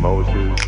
[0.00, 0.67] Moses.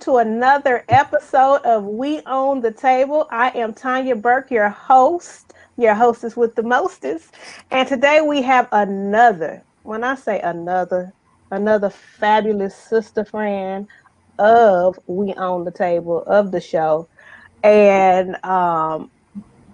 [0.00, 3.28] To another episode of We Own the Table.
[3.30, 7.34] I am Tanya Burke, your host, your hostess with the mostest.
[7.70, 11.12] And today we have another, when I say another,
[11.50, 13.88] another fabulous sister friend
[14.38, 17.06] of We Own the Table of the show.
[17.62, 19.10] And um,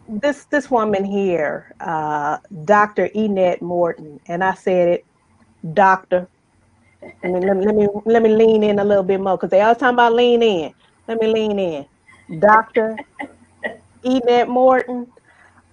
[0.08, 3.10] this this woman here, uh, Dr.
[3.10, 5.06] Enette Morton, and I said it,
[5.72, 6.28] Doctor
[7.22, 9.50] let me, let me, let me, let me lean in a little bit more because
[9.50, 10.74] they always talking about lean in.
[11.08, 11.86] Let me lean in.
[12.40, 12.96] Dr.
[14.04, 15.06] Enette Morton,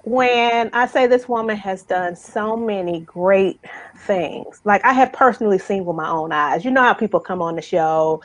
[0.04, 3.60] when I say this woman has done so many great
[4.00, 6.66] things, like I have personally seen with my own eyes.
[6.66, 8.22] You know how people come on the show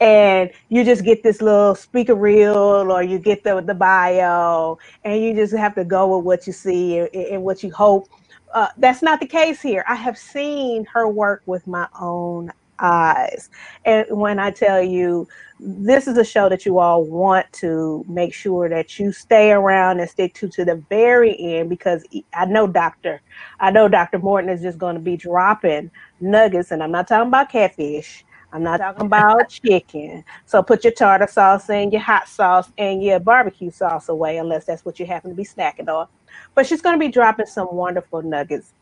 [0.00, 5.22] and you just get this little speaker reel or you get the, the bio and
[5.22, 8.08] you just have to go with what you see and, and what you hope
[8.52, 9.84] uh, that's not the case here.
[9.88, 13.50] I have seen her work with my own eyes.
[13.84, 18.32] And when I tell you, this is a show that you all want to make
[18.32, 22.66] sure that you stay around and stick to to the very end because I know
[22.66, 23.20] Dr.
[23.60, 24.18] I know Dr.
[24.18, 25.90] Morton is just going to be dropping
[26.20, 28.24] nuggets, and I'm not talking about catfish.
[28.52, 30.24] I'm not talking about chicken.
[30.46, 34.64] So put your tartar sauce and your hot sauce and your barbecue sauce away, unless
[34.64, 36.08] that's what you happen to be snacking on.
[36.54, 38.72] But she's going to be dropping some wonderful nuggets.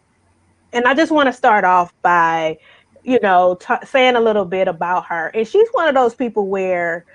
[0.73, 2.59] And I just want to start off by,
[3.05, 5.29] you know, t- saying a little bit about her.
[5.29, 7.07] And she's one of those people where,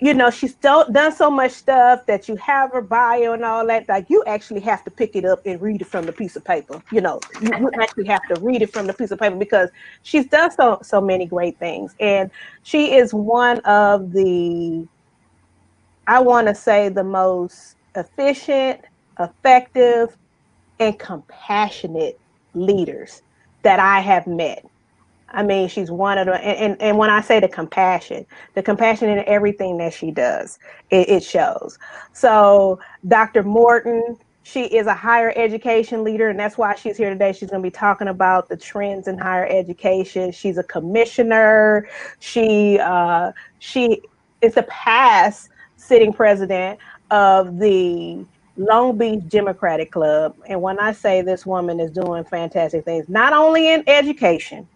[0.00, 3.66] you know, she's do- done so much stuff that you have her bio and all
[3.66, 3.88] that.
[3.88, 6.44] Like you actually have to pick it up and read it from the piece of
[6.44, 6.82] paper.
[6.92, 9.70] You know, you, actually have to read it from the piece of paper because
[10.02, 11.94] she's done so so many great things.
[12.00, 12.30] And
[12.62, 14.86] she is one of the,
[16.06, 18.82] I want to say, the most efficient
[19.18, 20.16] effective,
[20.78, 22.18] and compassionate
[22.54, 23.22] leaders
[23.62, 24.64] that I have met.
[25.28, 28.62] I mean, she's one of the, and, and, and when I say the compassion, the
[28.62, 30.58] compassion in everything that she does,
[30.90, 31.78] it, it shows.
[32.12, 33.42] So, Dr.
[33.42, 37.32] Morton, she is a higher education leader, and that's why she's here today.
[37.32, 40.30] She's going to be talking about the trends in higher education.
[40.30, 41.88] She's a commissioner.
[42.20, 44.02] She uh, she
[44.42, 46.78] is the past sitting president
[47.10, 48.24] of the
[48.56, 50.36] Long Beach Democratic Club.
[50.46, 54.68] And when I say this woman is doing fantastic things, not only in education,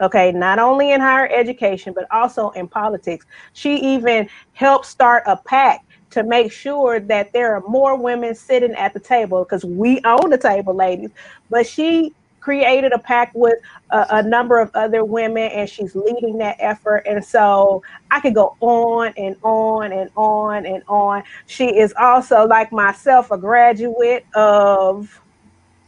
[0.00, 5.36] okay, not only in higher education, but also in politics, she even helped start a
[5.36, 10.00] PAC to make sure that there are more women sitting at the table because we
[10.04, 11.10] own the table, ladies.
[11.50, 12.14] But she
[12.46, 13.58] created a PAC with
[13.90, 17.02] a, a, number of other women and she's leading that effort.
[17.04, 21.24] And so I could go on and on and on and on.
[21.46, 25.20] She is also, like myself, a graduate of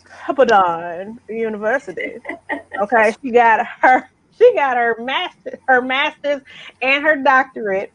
[0.05, 2.17] Pepperdine University.
[2.83, 6.43] Okay, she got her she got her master her master's
[6.83, 7.93] and her doctorate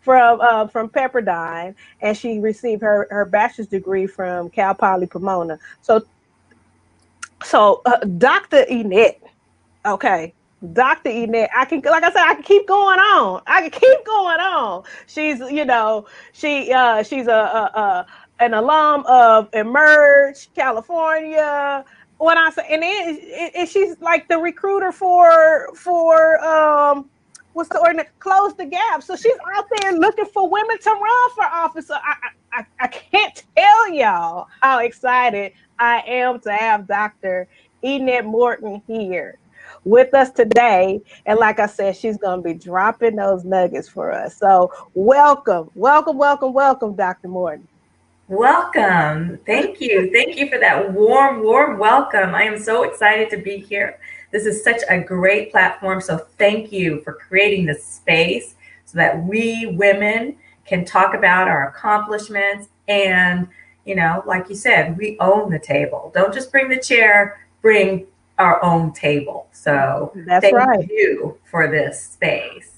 [0.00, 5.58] from uh, from Pepperdine, and she received her her bachelor's degree from Cal Poly Pomona.
[5.82, 6.02] So
[7.44, 8.64] so, uh, Dr.
[8.70, 9.20] Enette,
[9.84, 10.34] okay,
[10.72, 11.10] Dr.
[11.10, 13.42] Enette, I can, like I said, I can keep going on.
[13.46, 14.84] I can keep going on.
[15.06, 18.06] She's, you know, she, uh, she's a, a, a
[18.40, 21.84] an alum of Emerge, California.
[22.18, 27.10] When I say, and then and she's like the recruiter for for um
[27.56, 28.10] what's the ordinance?
[28.20, 29.02] Close the gap.
[29.02, 31.88] So she's out there looking for women to run for office.
[31.88, 32.14] So I,
[32.54, 37.48] I I can't tell y'all how excited I am to have Dr.
[37.84, 39.38] Enette Morton here
[39.84, 41.00] with us today.
[41.26, 44.38] And like I said, she's going to be dropping those nuggets for us.
[44.38, 47.28] So, welcome, welcome, welcome, welcome, Dr.
[47.28, 47.68] Morton.
[48.28, 49.38] Welcome.
[49.46, 50.10] Thank you.
[50.12, 52.34] Thank you for that warm, warm welcome.
[52.34, 54.00] I am so excited to be here.
[54.36, 56.02] This is such a great platform.
[56.02, 58.54] So, thank you for creating this space
[58.84, 60.36] so that we women
[60.66, 63.48] can talk about our accomplishments and
[63.86, 68.06] you know like you said we own the table don't just bring the chair bring
[68.38, 72.72] our own table so that's thank right you for this space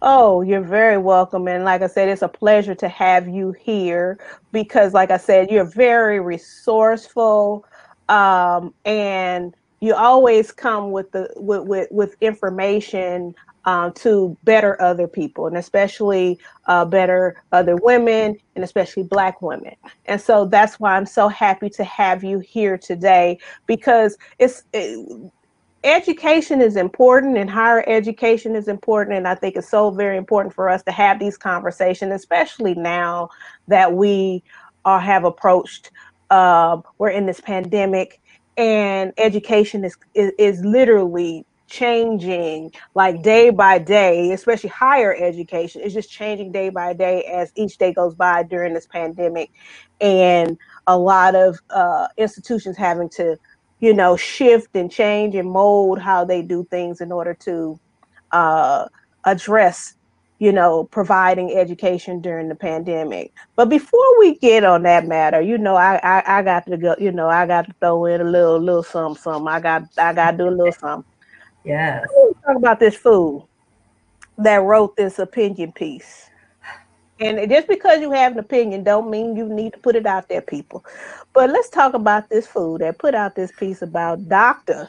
[0.00, 1.48] Oh, you're very welcome.
[1.48, 4.16] And like I said, it's a pleasure to have you here
[4.52, 7.66] because, like I said, you're very resourceful
[8.08, 13.34] um, and you always come with the with with, with information
[13.64, 19.74] um, to better other people and especially uh, better other women and especially black women.
[20.06, 25.30] And so that's why i'm so happy to have you here today because it's it,
[25.84, 30.52] education is important and higher education is important and i think it's so very important
[30.52, 33.28] for us to have these conversations especially now
[33.68, 34.42] that we
[34.84, 35.92] are have approached
[36.30, 38.20] uh, we're in this pandemic
[38.58, 45.94] and education is, is, is literally changing like day by day, especially higher education is
[45.94, 49.50] just changing day by day as each day goes by during this pandemic.
[50.00, 53.36] And a lot of uh, institutions having to,
[53.78, 57.78] you know, shift and change and mold how they do things in order to
[58.32, 58.86] uh,
[59.24, 59.94] address
[60.38, 63.32] you know, providing education during the pandemic.
[63.56, 66.94] But before we get on that matter, you know, I, I, I got to go,
[66.98, 69.48] you know, I got to throw in a little little something, something.
[69.48, 71.10] I got I got to do a little something.
[71.64, 72.06] Yes.
[72.46, 73.48] Talk about this fool
[74.38, 76.30] that wrote this opinion piece.
[77.20, 80.28] And just because you have an opinion don't mean you need to put it out
[80.28, 80.84] there, people.
[81.32, 84.88] But let's talk about this fool that put out this piece about Dr.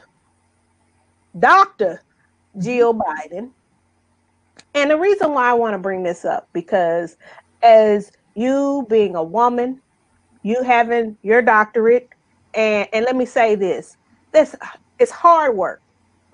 [1.36, 2.00] Dr.
[2.56, 3.50] Jill Biden
[4.74, 7.16] and the reason why I want to bring this up because
[7.62, 9.80] as you being a woman,
[10.42, 12.08] you having your doctorate,
[12.54, 13.96] and and let me say this,
[14.32, 14.54] this
[14.98, 15.82] it's hard work.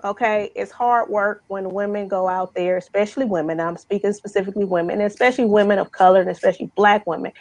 [0.03, 3.59] Okay, it's hard work when women go out there, especially women.
[3.59, 7.31] I'm speaking specifically women, especially women of color, and especially Black women,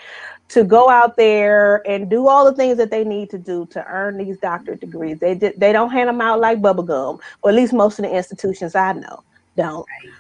[0.49, 3.87] to go out there and do all the things that they need to do to
[3.87, 5.19] earn these doctorate degrees.
[5.19, 8.75] They they don't hand them out like bubblegum, or at least most of the institutions
[8.75, 9.23] I know
[9.57, 9.87] don't.
[10.03, 10.13] Right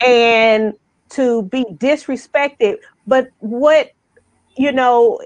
[0.00, 0.74] and
[1.10, 2.76] to be disrespected.
[3.06, 3.92] But what,
[4.56, 5.20] you know,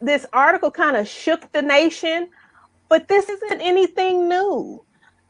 [0.00, 2.28] this article kind of shook the nation,
[2.88, 4.82] but this isn't anything new.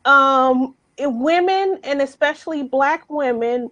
[0.05, 3.71] Um, women, and especially Black women,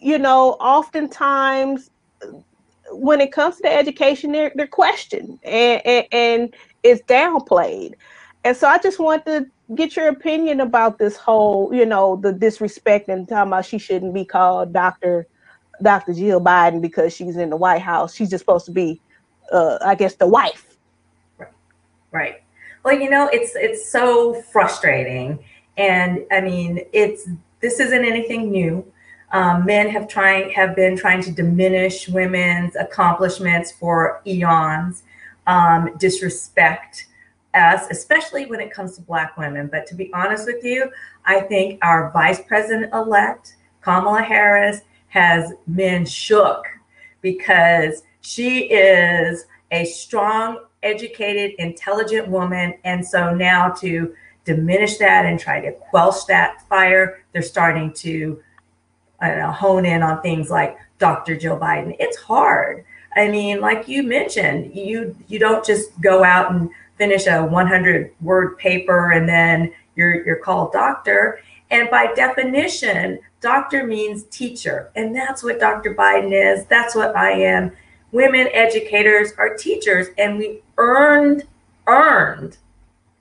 [0.00, 1.90] you know, oftentimes
[2.90, 7.94] when it comes to education, they're, they're questioned and, and, and it's downplayed.
[8.44, 12.32] And so I just want to get your opinion about this whole, you know, the
[12.32, 15.26] disrespect and talking about she shouldn't be called Dr.
[15.82, 16.14] Dr.
[16.14, 18.14] Jill Biden because she's in the White House.
[18.14, 19.00] She's just supposed to be,
[19.52, 20.76] uh, I guess, the wife.
[21.38, 21.50] Right.
[22.12, 22.42] Right.
[22.84, 25.44] Well, you know, it's it's so frustrating,
[25.76, 27.28] and I mean, it's
[27.60, 28.86] this isn't anything new.
[29.32, 35.02] Um, men have trying have been trying to diminish women's accomplishments for eons,
[35.48, 37.08] um, disrespect
[37.56, 39.68] us, especially when it comes to Black women.
[39.68, 40.90] But to be honest with you,
[41.24, 46.66] I think our Vice President elect, Kamala Harris, has men shook
[47.22, 52.74] because she is a strong, educated, intelligent woman.
[52.84, 54.14] And so now to
[54.44, 58.42] diminish that and try to quelch that fire, they're starting to
[59.22, 61.36] know, hone in on things like Dr.
[61.36, 61.96] Joe Biden.
[61.98, 62.84] It's hard.
[63.16, 68.14] I mean, like you mentioned, you you don't just go out and finish a 100
[68.20, 71.40] word paper and then you're you're called doctor.
[71.70, 74.90] And by definition doctor means teacher.
[74.96, 76.66] And that's what dr biden is.
[76.66, 77.72] That's what i am.
[78.12, 81.44] Women educators are teachers and we earned
[81.86, 82.58] earned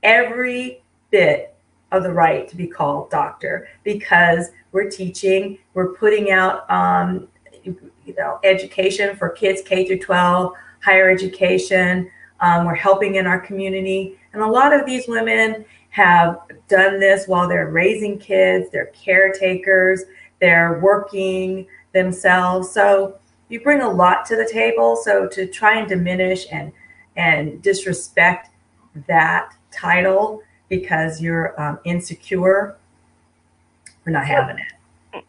[0.04, 1.56] every bit
[1.92, 7.28] of the right to be called doctor because we're teaching we're putting out um,
[7.64, 10.54] you know education for kids k through 12
[10.84, 14.18] higher education um, we're helping in our community.
[14.34, 20.04] And a lot of these women have done this while they're raising kids, they're caretakers,
[20.42, 22.72] they're working themselves.
[22.72, 23.18] So
[23.50, 24.96] you bring a lot to the table.
[24.98, 26.72] So to try and diminish and
[27.18, 28.50] and disrespect
[29.08, 32.76] that title because you're um, insecure,
[34.06, 34.58] we're not having
[35.14, 35.24] it.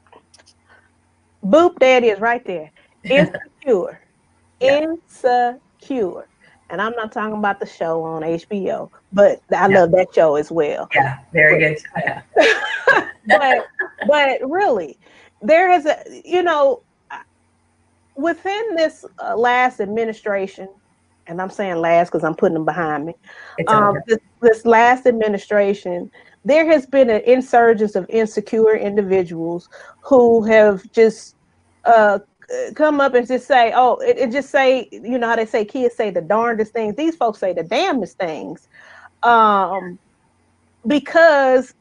[1.44, 2.72] Boop, daddy is right there.
[3.04, 4.00] Insecure.
[4.60, 4.80] yeah.
[4.80, 6.26] Insecure
[6.70, 9.80] and I'm not talking about the show on HBO, but I yeah.
[9.80, 10.88] love that show as well.
[10.94, 11.78] Yeah, very good.
[11.96, 12.22] Yeah.
[13.26, 13.66] but
[14.06, 14.98] but really,
[15.42, 16.82] there is a you know
[18.16, 20.68] within this uh, last administration,
[21.26, 23.14] and I'm saying last because I'm putting them behind me.
[23.68, 26.10] Um, this, this last administration,
[26.44, 29.68] there has been an insurgence of insecure individuals
[30.00, 31.36] who have just
[31.84, 32.18] uh,
[32.74, 35.64] come up and just say, oh, it, it, just say, you know how they say
[35.64, 36.94] kids say the darndest things.
[36.96, 38.68] These folks say the damnest things,
[39.22, 39.98] um,
[40.86, 41.74] because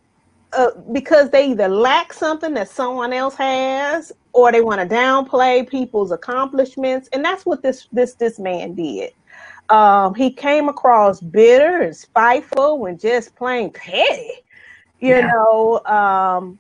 [0.54, 5.68] uh, because they either lack something that someone else has, or they want to downplay
[5.68, 9.14] people's accomplishments, and that's what this this this man did.
[9.70, 14.32] Um, he came across bitter and spiteful and just plain petty,
[15.00, 15.28] you yeah.
[15.28, 15.84] know.
[15.86, 16.60] Um,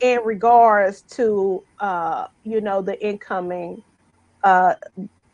[0.00, 3.82] in regards to uh, you know the incoming
[4.44, 4.74] uh,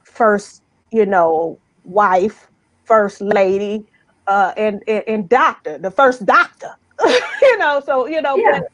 [0.04, 2.48] first you know wife,
[2.84, 3.84] first lady,
[4.26, 6.74] uh, and, and, and doctor, the first doctor.
[7.42, 8.60] you know, so you know, yeah.
[8.60, 8.72] but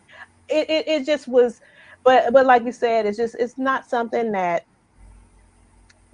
[0.49, 1.61] it, it it just was,
[2.05, 4.65] but but like you said, it's just it's not something that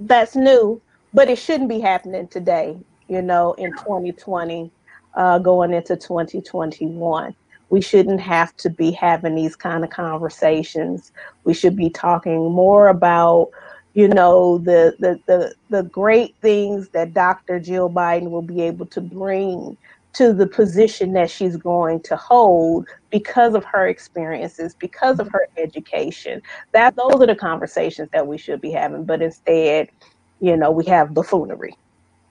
[0.01, 0.81] that's new,
[1.13, 2.77] but it shouldn't be happening today.
[3.09, 4.71] You know, in 2020,
[5.15, 7.35] uh, going into 2021
[7.75, 11.11] we shouldn't have to be having these kind of conversations.
[11.43, 13.51] We should be talking more about,
[13.95, 17.59] you know, the the the, the great things that Dr.
[17.59, 19.77] Jill Biden will be able to bring
[20.13, 25.49] to the position that she's going to hold because of her experiences, because of her
[25.59, 26.41] education.
[26.75, 29.05] That those are the conversations that we should be having.
[29.05, 29.89] But instead,
[30.39, 31.75] you know, we have buffoonery.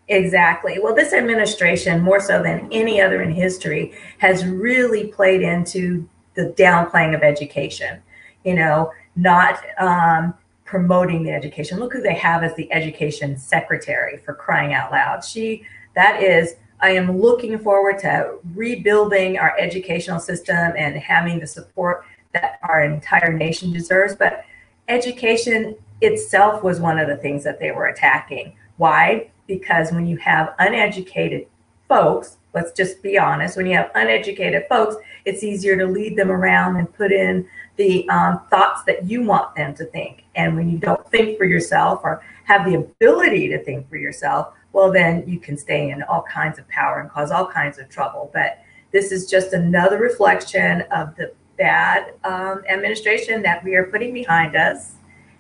[0.10, 0.80] Exactly.
[0.80, 6.54] Well, this administration, more so than any other in history, has really played into the
[6.58, 8.02] downplaying of education.
[8.44, 10.34] You know, not um,
[10.66, 11.80] promoting the education.
[11.80, 15.24] Look who they have as the education secretary for crying out loud.
[15.24, 15.64] She,
[15.96, 22.06] that is, I am looking forward to rebuilding our educational system and having the support
[22.34, 24.16] that our entire nation deserves.
[24.16, 24.44] But
[24.90, 28.58] education itself was one of the things that they were attacking.
[28.78, 29.30] Why?
[29.48, 31.48] Because when you have uneducated
[31.88, 34.96] folks, let's just be honest, when you have uneducated folks,
[35.26, 39.56] it's easier to lead them around and put in the um, thoughts that you want
[39.56, 40.24] them to think.
[40.36, 44.54] And when you don't think for yourself or have the ability to think for yourself,
[44.74, 47.90] well, then you can stay in all kinds of power and cause all kinds of
[47.90, 48.32] trouble.
[48.34, 54.14] But this is just another reflection of the bad um, administration that we are putting
[54.14, 54.94] behind us.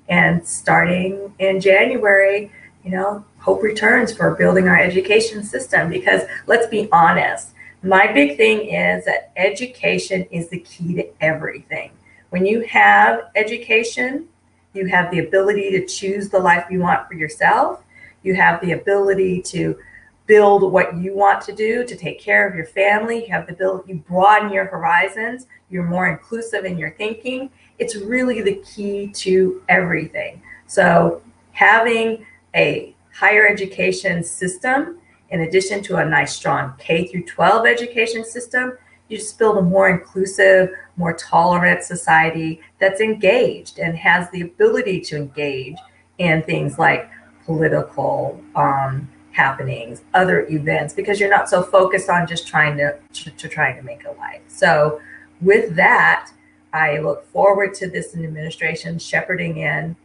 [0.10, 2.52] And starting in January,
[2.84, 7.50] you know, hope returns for building our education system because let's be honest,
[7.82, 11.92] my big thing is that education is the key to everything.
[12.30, 14.28] When you have education,
[14.74, 17.84] you have the ability to choose the life you want for yourself.
[18.24, 19.78] You have the ability to
[20.26, 23.26] build what you want to do to take care of your family.
[23.26, 25.48] You have the ability, you broaden your horizons.
[25.70, 27.50] You're more inclusive in your thinking.
[27.80, 30.42] It's really the key to everything.
[30.68, 31.22] So
[31.52, 38.24] having a higher education system, in addition to a nice strong K through 12 education
[38.24, 38.78] system,
[39.10, 45.02] you just build a more inclusive, more tolerant society that's engaged and has the ability
[45.02, 45.78] to engage
[46.18, 47.10] in things like
[47.46, 53.32] political um, happenings, other events, because you're not so focused on just trying to, to,
[53.32, 54.42] to trying to make a life.
[54.48, 55.02] So
[55.42, 56.32] with that,
[56.72, 59.96] I look forward to this administration shepherding in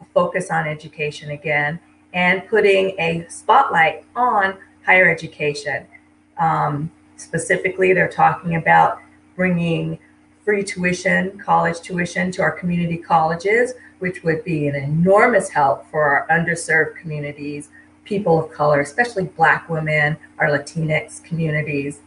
[0.00, 1.80] a focus on education again
[2.12, 5.86] and putting a spotlight on higher education.
[6.38, 8.98] Um, specifically, they're talking about
[9.36, 9.98] bringing
[10.44, 16.02] free tuition, college tuition to our community colleges, which would be an enormous help for
[16.02, 17.70] our underserved communities,
[18.04, 22.00] people of color, especially Black women, our Latinx communities.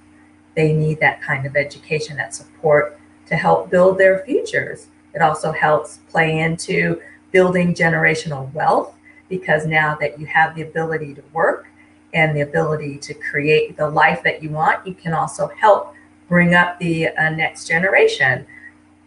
[0.55, 4.87] They need that kind of education, that support to help build their futures.
[5.13, 8.94] It also helps play into building generational wealth
[9.29, 11.67] because now that you have the ability to work
[12.13, 15.93] and the ability to create the life that you want, you can also help
[16.27, 18.45] bring up the uh, next generation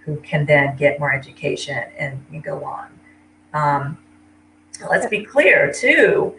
[0.00, 2.88] who can then get more education and, and go on.
[3.52, 3.98] Um,
[4.88, 6.34] let's be clear too.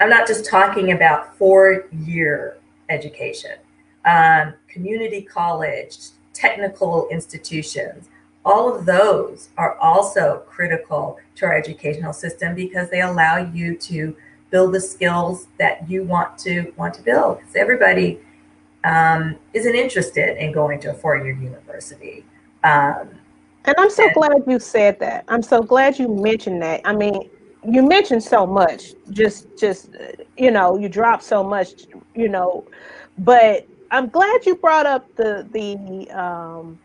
[0.00, 2.58] I'm not just talking about four year
[2.88, 3.52] education,
[4.04, 5.96] um, community college,
[6.32, 8.08] technical institutions,
[8.46, 14.16] all of those are also critical to our educational system because they allow you to
[14.50, 17.38] build the skills that you want to want to build.
[17.38, 18.20] Because everybody
[18.84, 22.24] um, isn't interested in going to a four-year university.
[22.62, 23.08] Um,
[23.64, 25.24] and I'm so and, glad you said that.
[25.26, 26.82] I'm so glad you mentioned that.
[26.84, 27.28] I mean,
[27.68, 28.94] you mentioned so much.
[29.10, 29.90] Just, just
[30.36, 31.86] you know, you dropped so much.
[32.14, 32.64] You know,
[33.18, 36.78] but I'm glad you brought up the the um,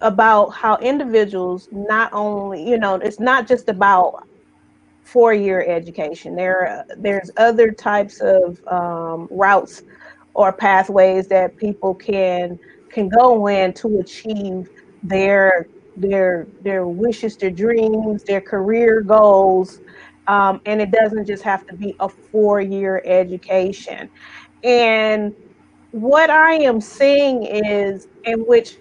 [0.00, 4.14] about how individuals not only you know it's not just about
[5.02, 9.82] four-year education there there's other types of um, routes
[10.34, 12.58] or pathways that people can
[12.92, 14.68] can go in to achieve
[15.02, 19.80] their their their wishes, their dreams, their career goals,
[20.28, 24.08] um, and it doesn't just have to be a four year education.
[24.64, 25.34] And
[25.92, 28.78] what I am seeing is, and which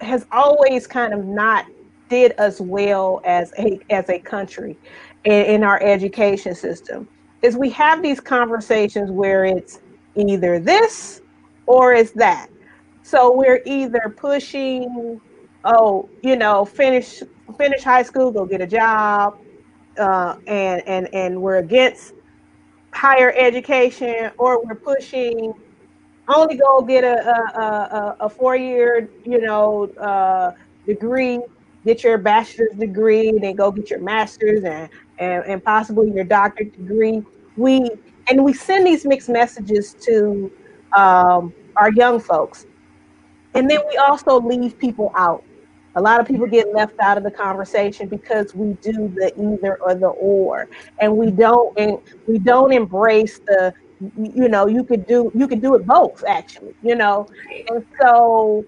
[0.00, 1.66] has always kind of not
[2.08, 4.76] did us well as a as a country
[5.24, 7.08] in, in our education system,
[7.42, 9.80] is we have these conversations where it's
[10.14, 11.20] either this
[11.66, 12.48] or it's that.
[13.02, 15.20] So we're either pushing,
[15.64, 17.22] oh, you know, finish
[17.56, 19.38] finish high school, go get a job,
[19.98, 22.14] uh, and and and we're against
[22.92, 25.52] higher education, or we're pushing
[26.28, 30.52] only go get a a, a, a four year, you know, uh,
[30.86, 31.40] degree,
[31.84, 36.76] get your bachelor's degree, then go get your master's and, and and possibly your doctorate
[36.76, 37.22] degree.
[37.56, 37.90] We
[38.28, 40.50] and we send these mixed messages to
[40.96, 42.66] um, our young folks,
[43.54, 45.44] and then we also leave people out.
[45.94, 49.76] A lot of people get left out of the conversation because we do the either
[49.76, 50.68] or the or.
[50.98, 53.72] And we don't and we don't embrace the
[54.16, 57.26] you know you could do you could do it both actually you know?
[57.70, 58.64] And so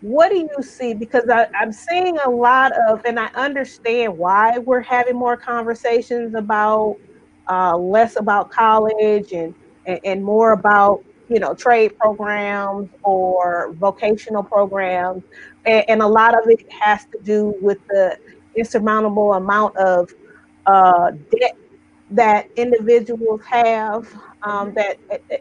[0.00, 0.94] what do you see?
[0.94, 6.34] Because I, i'm seeing a lot of and i understand why we're having more conversations
[6.34, 6.96] about
[7.48, 9.54] uh, less about college and,
[9.86, 15.22] and and more about you know trade programs or vocational programs.
[15.64, 18.18] And, and, a lot of it has to do with the
[18.56, 20.10] insurmountable amount of
[20.66, 21.56] uh, debt
[22.10, 24.98] that individuals have um, that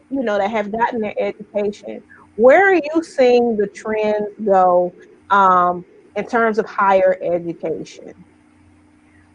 [0.10, 2.03] you know that have gotten their education.
[2.36, 4.94] Where are you seeing the trends go
[5.29, 8.13] um, in terms of higher education?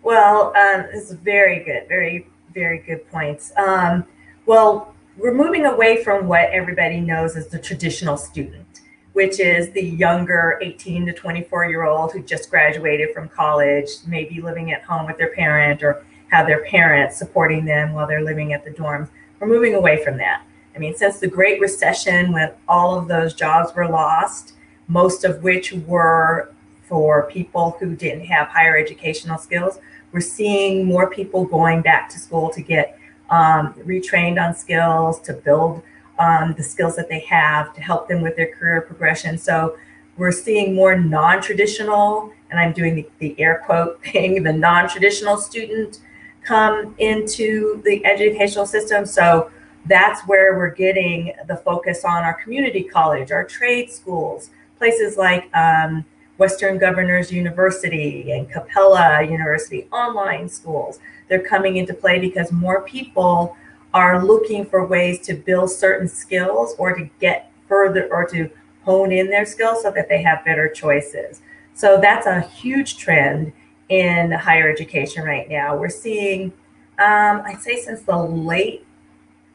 [0.02, 3.52] Well, um, this is very good, very very good points.
[3.56, 4.04] Um,
[4.47, 8.75] well, we're moving away from what everybody knows as the traditional student
[9.14, 14.40] which is the younger 18 to 24 year old who just graduated from college, maybe
[14.40, 18.52] living at home with their parent or have their parents supporting them while they're living
[18.52, 19.09] at the dorms.
[19.41, 20.43] We're moving away from that.
[20.75, 24.54] I mean, since the Great Recession, when all of those jobs were lost,
[24.89, 29.78] most of which were for people who didn't have higher educational skills,
[30.13, 32.99] we're seeing more people going back to school to get
[33.30, 35.82] um, retrained on skills, to build
[36.19, 39.39] um, the skills that they have to help them with their career progression.
[39.39, 39.76] So
[40.17, 46.00] we're seeing more non-traditional, and I'm doing the, the air quote thing, the non-traditional student
[46.45, 49.07] come into the educational system.
[49.07, 49.50] So
[49.87, 55.54] that's where we're getting the focus on our community college, our trade schools, places like
[55.57, 56.04] um,
[56.39, 60.99] Western Governors University and Capella University, online schools.
[61.28, 63.57] They're coming into play because more people
[63.93, 68.50] are looking for ways to build certain skills or to get further or to
[68.83, 71.41] hone in their skills so that they have better choices.
[71.75, 73.52] So that's a huge trend
[73.88, 75.76] in higher education right now.
[75.76, 76.52] We're seeing,
[76.99, 78.86] um, I'd say since the late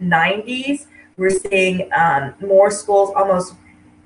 [0.02, 0.86] 90s,
[1.18, 3.56] we're seeing um, more schools, almost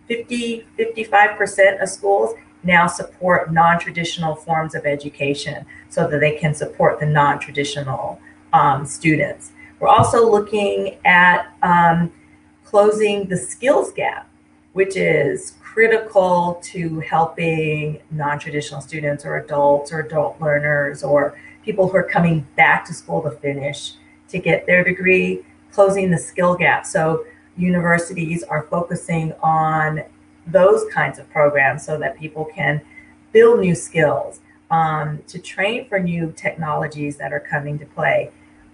[0.08, 7.00] 50, 55% of schools now support non-traditional forms of education so that they can support
[7.00, 8.20] the non-traditional
[8.54, 9.52] um, students.
[9.80, 12.12] We're also looking at um,
[12.64, 14.30] closing the skills gap,
[14.72, 21.98] which is critical to helping non-traditional students or adults or adult learners or people who
[21.98, 23.94] are coming back to school to finish
[24.30, 26.86] to get their degree, closing the skill gap.
[26.86, 27.26] So
[27.58, 30.04] universities are focusing on
[30.46, 32.80] those kinds of programs so that people can
[33.32, 38.30] build new skills, um, to train for new technologies that are coming to play.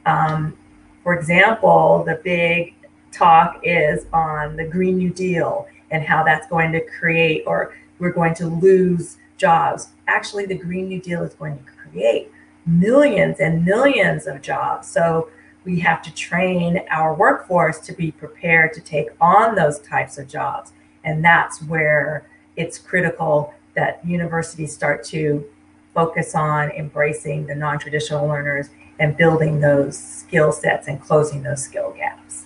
[0.05, 0.57] Um,
[1.03, 2.75] for example, the big
[3.13, 8.11] talk is on the Green New Deal and how that's going to create or we're
[8.11, 9.89] going to lose jobs.
[10.07, 12.31] Actually, the Green New Deal is going to create
[12.65, 14.87] millions and millions of jobs.
[14.87, 15.29] So
[15.65, 20.27] we have to train our workforce to be prepared to take on those types of
[20.27, 20.71] jobs.
[21.03, 25.45] And that's where it's critical that universities start to
[25.93, 31.63] focus on embracing the non traditional learners and building those skill sets and closing those
[31.63, 32.45] skill gaps.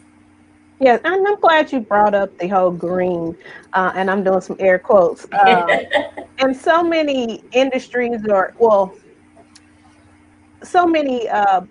[0.83, 3.37] Yes, and I'm glad you brought up the whole green,
[3.71, 5.25] uh, and I'm doing some air quotes.
[5.31, 5.69] Um,
[6.39, 8.93] and so many industries are, well,
[10.61, 11.61] so many, uh,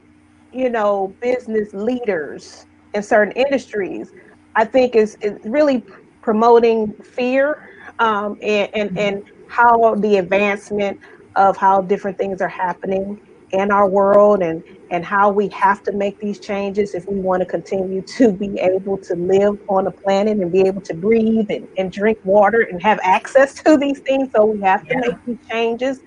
[0.51, 4.12] you know, business leaders in certain industries,
[4.57, 5.85] I think is, is really
[6.22, 10.98] promoting fear um, and, and, and how the advancement
[11.37, 13.20] of how different things are happening
[13.52, 17.40] in our world and and how we have to make these changes if we want
[17.40, 21.50] to continue to be able to live on the planet and be able to breathe
[21.50, 25.00] and, and drink water and have access to these things so we have to yeah.
[25.00, 26.00] make these changes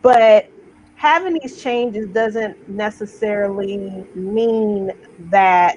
[0.00, 0.50] but
[0.94, 4.92] having these changes doesn't necessarily mean
[5.30, 5.76] that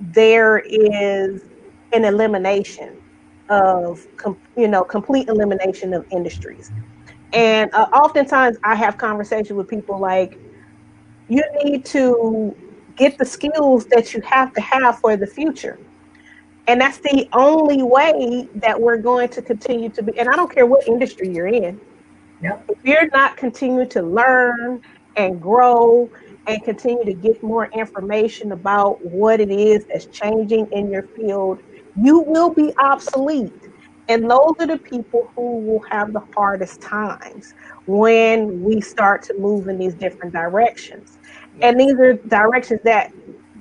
[0.00, 1.42] there is
[1.92, 2.96] an elimination
[3.50, 4.06] of
[4.56, 6.70] you know complete elimination of industries
[7.32, 10.38] and uh, oftentimes i have conversations with people like
[11.28, 12.54] you need to
[12.96, 15.78] get the skills that you have to have for the future
[16.66, 20.52] and that's the only way that we're going to continue to be and i don't
[20.52, 21.80] care what industry you're in
[22.42, 22.64] yep.
[22.68, 24.80] if you're not continuing to learn
[25.16, 26.08] and grow
[26.46, 31.62] and continue to get more information about what it is that's changing in your field
[31.96, 33.52] you will be obsolete.
[34.10, 37.54] And those are the people who will have the hardest times
[37.86, 41.18] when we start to move in these different directions.
[41.62, 43.12] And these are directions that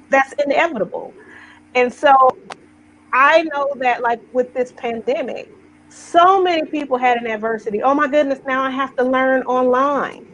[0.10, 1.14] that's inevitable.
[1.76, 2.36] And so
[3.14, 5.52] I know that like with this pandemic,
[5.90, 7.84] so many people had an adversity.
[7.84, 10.26] Oh my goodness, now I have to learn online.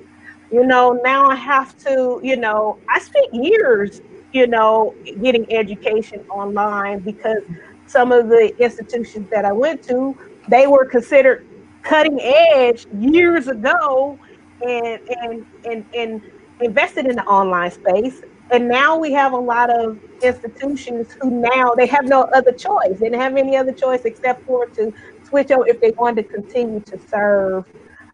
[0.49, 3.99] You know, now I have to, you know, I spent years,
[4.32, 7.43] you know, getting education online because
[7.87, 10.17] some of the institutions that I went to,
[10.47, 11.47] they were considered
[11.81, 14.17] cutting edge years ago
[14.61, 16.21] and and and, and
[16.61, 18.21] invested in the online space.
[18.51, 22.99] And now we have a lot of institutions who now they have no other choice.
[22.99, 24.93] They didn't have any other choice except for to
[25.23, 27.65] switch over if they wanted to continue to serve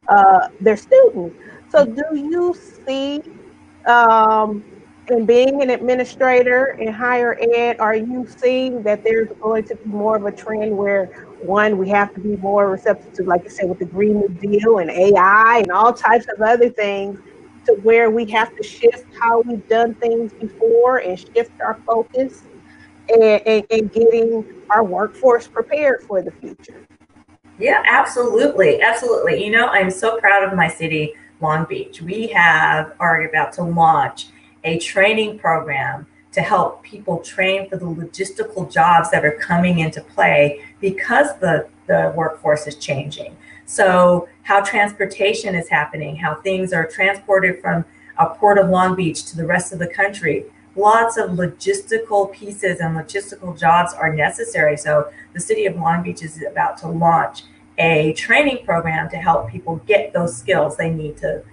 [0.07, 1.35] uh, their students.
[1.69, 2.55] So do you
[2.85, 3.21] see
[3.85, 4.63] um,
[5.09, 9.89] and being an administrator in higher ed, are you seeing that there's going to be
[9.89, 11.05] more of a trend where
[11.41, 14.29] one, we have to be more receptive to, like you said, with the Green New
[14.29, 17.19] Deal and AI and all types of other things,
[17.65, 22.43] to where we have to shift how we've done things before and shift our focus
[23.09, 26.85] and, and, and getting our workforce prepared for the future?
[27.59, 28.81] Yeah, absolutely.
[28.81, 29.43] Absolutely.
[29.43, 32.01] You know, I'm so proud of my city, Long Beach.
[32.01, 34.27] We have are about to launch
[34.63, 40.01] a training program to help people train for the logistical jobs that are coming into
[40.01, 43.35] play because the, the workforce is changing.
[43.65, 47.85] So how transportation is happening, how things are transported from
[48.17, 50.45] a port of Long Beach to the rest of the country.
[50.75, 54.77] Lots of logistical pieces and logistical jobs are necessary.
[54.77, 57.43] So the city of Long Beach is about to launch
[57.77, 61.43] a training program to help people get those skills they need to,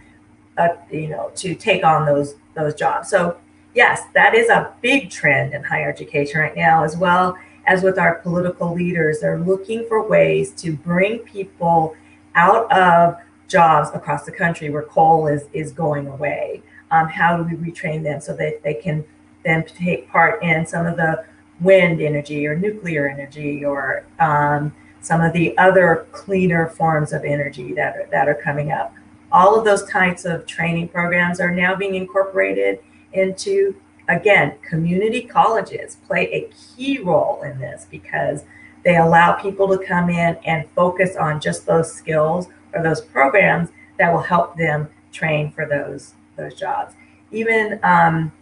[0.59, 3.09] uh, you know, to take on those those jobs.
[3.09, 3.39] So
[3.75, 7.99] yes, that is a big trend in higher education right now, as well as with
[7.99, 9.21] our political leaders.
[9.21, 11.95] They're looking for ways to bring people
[12.35, 13.17] out of
[13.47, 16.63] jobs across the country where coal is, is going away.
[16.91, 19.05] Um, how do we retrain them so that they can
[19.45, 21.25] then take part in some of the
[21.61, 27.73] wind energy or nuclear energy or um, some of the other cleaner forms of energy
[27.75, 28.95] that are, that are coming up
[29.31, 32.81] all of those types of training programs are now being incorporated
[33.13, 33.75] into
[34.09, 38.45] again community colleges play a key role in this because
[38.85, 43.71] they allow people to come in and focus on just those skills or those programs
[43.99, 46.95] that will help them train for those those jobs.
[47.31, 48.33] Even um,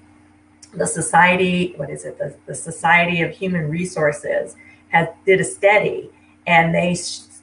[0.72, 2.18] the society what is it?
[2.18, 4.56] The, the society of human resources
[4.88, 6.10] has did a study
[6.46, 6.96] and they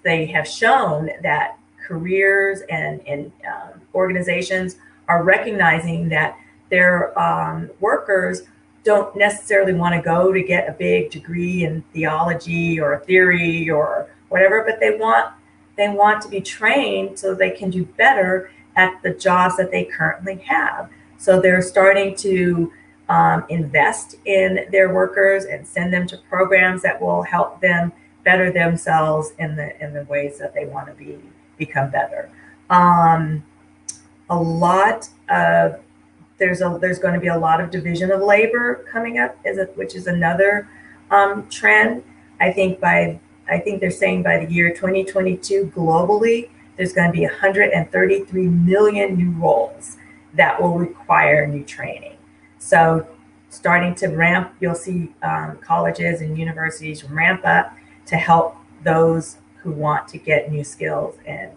[0.03, 6.37] they have shown that careers and, and um, organizations are recognizing that
[6.69, 8.43] their um, workers
[8.83, 14.09] don't necessarily want to go to get a big degree in theology or theory or
[14.29, 15.33] whatever, but they want
[15.75, 19.83] they want to be trained so they can do better at the jobs that they
[19.83, 20.89] currently have.
[21.17, 22.71] So they're starting to
[23.09, 27.91] um, invest in their workers and send them to programs that will help them
[28.23, 31.19] better themselves in the in the ways that they want to be
[31.57, 32.29] become better.
[32.69, 33.43] Um,
[34.29, 35.79] a lot of
[36.37, 39.57] there's a there's going to be a lot of division of labor coming up, is
[39.57, 40.67] it, which is another
[41.11, 42.03] um, trend.
[42.39, 47.17] I think by I think they're saying by the year 2022 globally, there's going to
[47.17, 49.97] be 133 million new roles
[50.33, 52.17] that will require new training.
[52.57, 53.07] So
[53.49, 59.71] starting to ramp, you'll see um, colleges and universities ramp up to help those who
[59.71, 61.51] want to get new skills in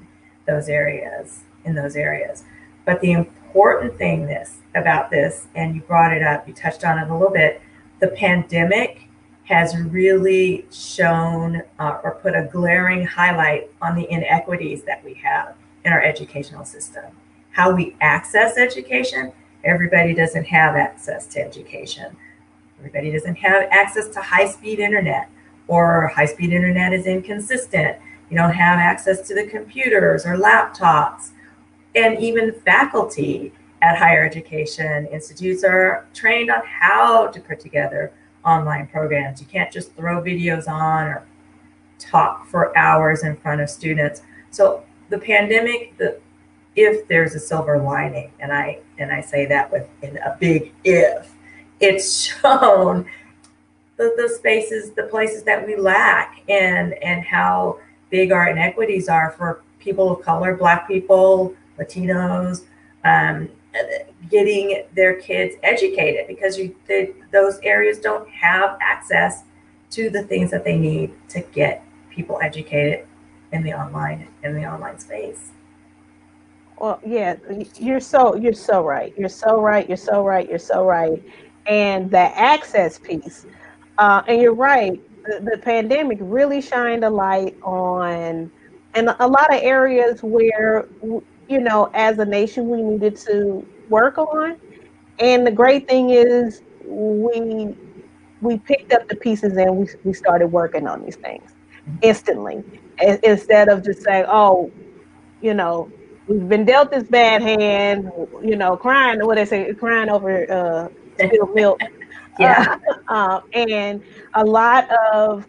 [0.47, 2.45] those areas in those areas.
[2.85, 6.99] But the important thing this about this and you brought it up you touched on
[6.99, 7.63] it a little bit
[8.01, 9.07] the pandemic
[9.45, 15.55] has really shown uh, or put a glaring highlight on the inequities that we have
[15.85, 17.05] in our educational system.
[17.53, 22.17] How we access education, everybody doesn't have access to education.
[22.81, 25.31] Everybody doesn't have access to high speed internet,
[25.69, 27.97] or high speed internet is inconsistent.
[28.31, 31.31] You don't have access to the computers or laptops.
[31.95, 33.53] And even faculty
[33.83, 38.13] at higher education institutes are trained on how to put together
[38.45, 39.41] online programs.
[39.41, 41.27] You can't just throw videos on or
[41.99, 44.23] talk for hours in front of students.
[44.51, 46.21] So the pandemic, the
[46.75, 50.73] if there's a silver lining, and I and I say that with in a big
[50.85, 51.35] if,
[51.81, 53.07] it's shown
[53.97, 57.79] the, the spaces, the places that we lack, and and how
[58.11, 62.65] big our inequities are for people of color, Black people, Latinos,
[63.05, 63.49] um,
[64.31, 66.75] getting their kids educated because you
[67.33, 69.45] those areas don't have access
[69.91, 73.07] to the things that they need to get people educated
[73.53, 75.51] in the online in the online space.
[76.79, 77.37] Well, yeah,
[77.79, 79.15] you're so you're so right.
[79.17, 79.89] You're so right.
[79.89, 80.49] You're so right.
[80.49, 81.23] You're so right.
[81.67, 83.47] And the access piece,
[83.99, 85.01] uh, and you're right.
[85.25, 88.51] The, the pandemic really shined a light on,
[88.95, 90.89] and a lot of areas where
[91.49, 94.57] you know, as a nation, we needed to work on.
[95.19, 97.75] And the great thing is, we
[98.43, 101.53] we picked up the pieces and we we started working on these things
[102.03, 102.63] instantly,
[103.23, 104.71] instead of just saying, "Oh,
[105.41, 105.91] you know,
[106.29, 108.11] we've been dealt this bad hand,"
[108.43, 111.81] you know, crying what they say, crying over uh, spilled milk.
[112.39, 114.03] Yeah, um, and
[114.35, 115.47] a lot of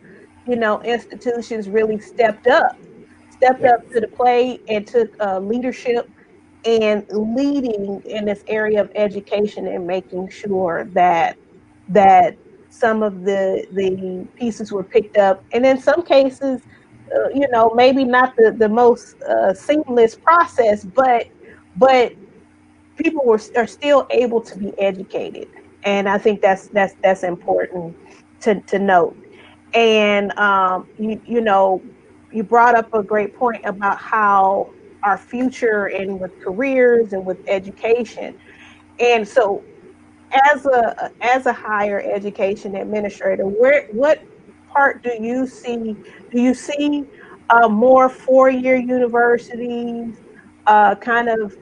[0.47, 2.78] you know institutions really stepped up
[3.38, 3.73] stepped yes.
[3.73, 6.10] up to the plate and took uh, leadership
[6.65, 11.38] and leading in this area of education and making sure that
[11.88, 12.36] that
[12.69, 16.62] some of the the pieces were picked up and in some cases
[17.15, 21.28] uh, you know maybe not the the most uh, seamless process but
[21.78, 22.13] but
[22.97, 25.47] people were are still able to be educated
[25.83, 27.95] and i think that's that's that's important
[28.39, 29.15] to to note
[29.73, 31.81] and um, you, you know
[32.31, 34.69] you brought up a great point about how
[35.03, 38.37] our future and with careers and with education.
[38.99, 39.63] And so
[40.53, 44.21] as a as a higher education administrator, where what
[44.67, 45.95] part do you see
[46.31, 47.05] do you see
[47.49, 50.17] uh, more four-year universities
[50.65, 51.57] uh, kind of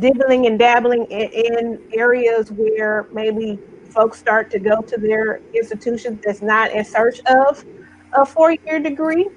[0.00, 3.58] dibbling and dabbling in, in, areas where maybe
[3.90, 7.64] folks start to go to their institutions that's not in search of
[8.14, 9.28] a four-year degree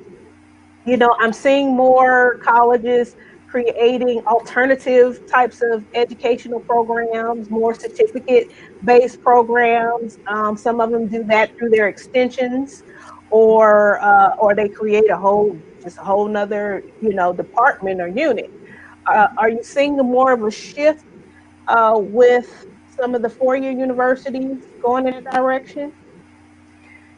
[0.87, 3.17] you know, I'm seeing more colleges
[3.47, 8.51] creating alternative types of educational programs, more certificate
[8.85, 10.17] based programs.
[10.27, 12.83] Um, some of them do that through their extensions
[13.31, 18.07] or uh, or they create a whole just a whole nother you know department or
[18.07, 18.49] unit.
[19.07, 21.05] Uh, are you seeing more of a shift
[21.67, 25.93] uh, with some of the four-year universities going in a direction?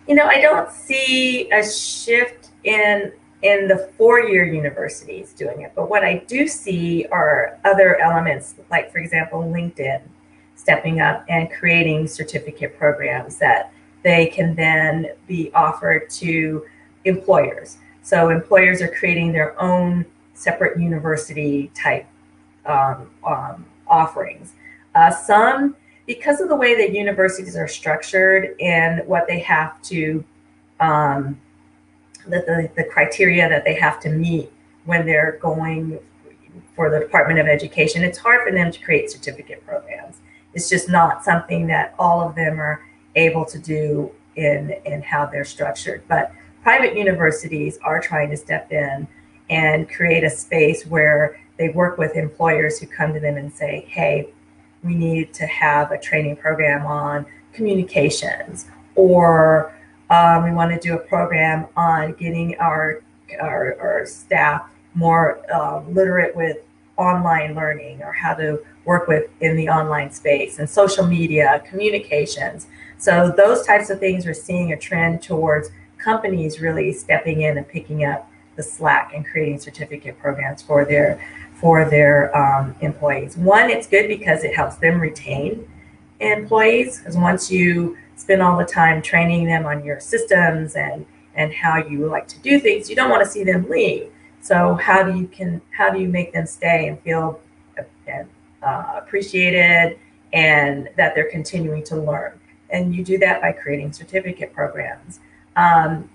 [0.07, 5.71] You know, I don't see a shift in in the four-year universities doing it.
[5.73, 10.01] But what I do see are other elements, like for example, LinkedIn
[10.55, 13.71] stepping up and creating certificate programs that
[14.03, 16.65] they can then be offered to
[17.05, 17.77] employers.
[18.01, 20.05] So employers are creating their own
[20.39, 22.07] separate university type
[22.65, 24.53] um, um, offerings.
[24.95, 25.75] Uh, some,
[26.07, 30.23] because of the way that universities are structured and what they have to
[30.79, 31.39] um,
[32.25, 34.51] the, the, the criteria that they have to meet
[34.85, 35.99] when they're going
[36.75, 38.03] for the Department of Education.
[38.03, 40.17] It's hard for them to create certificate programs.
[40.53, 45.25] It's just not something that all of them are able to do in, in how
[45.25, 46.03] they're structured.
[46.07, 46.31] But
[46.63, 49.07] private universities are trying to step in
[49.49, 53.85] and create a space where they work with employers who come to them and say,
[53.89, 54.29] hey,
[54.83, 59.73] we need to have a training program on communications or
[60.09, 63.01] um, we want to do a program on getting our
[63.39, 64.63] our, our staff
[64.95, 66.57] more uh, literate with
[66.97, 72.67] online learning or how to work with in the online space and social media communications.
[72.97, 77.67] So those types of things we're seeing a trend towards companies really stepping in and
[77.67, 78.28] picking up
[78.59, 81.17] the slack and creating certificate programs for their
[81.53, 83.37] for their um, employees.
[83.37, 85.65] One, it's good because it helps them retain
[86.19, 91.53] employees because once you spend all the time training them on your systems and and
[91.53, 94.11] how you like to do things, you don't want to see them leave.
[94.41, 97.39] So how do you can how do you make them stay and feel
[98.61, 99.97] uh, appreciated
[100.33, 102.33] and that they're continuing to learn?
[102.71, 105.21] And you do that by creating certificate programs.
[105.55, 106.09] Um,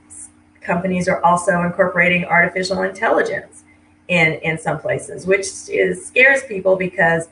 [0.64, 3.64] companies are also incorporating artificial intelligence
[4.08, 7.28] in in some places, which is scares people because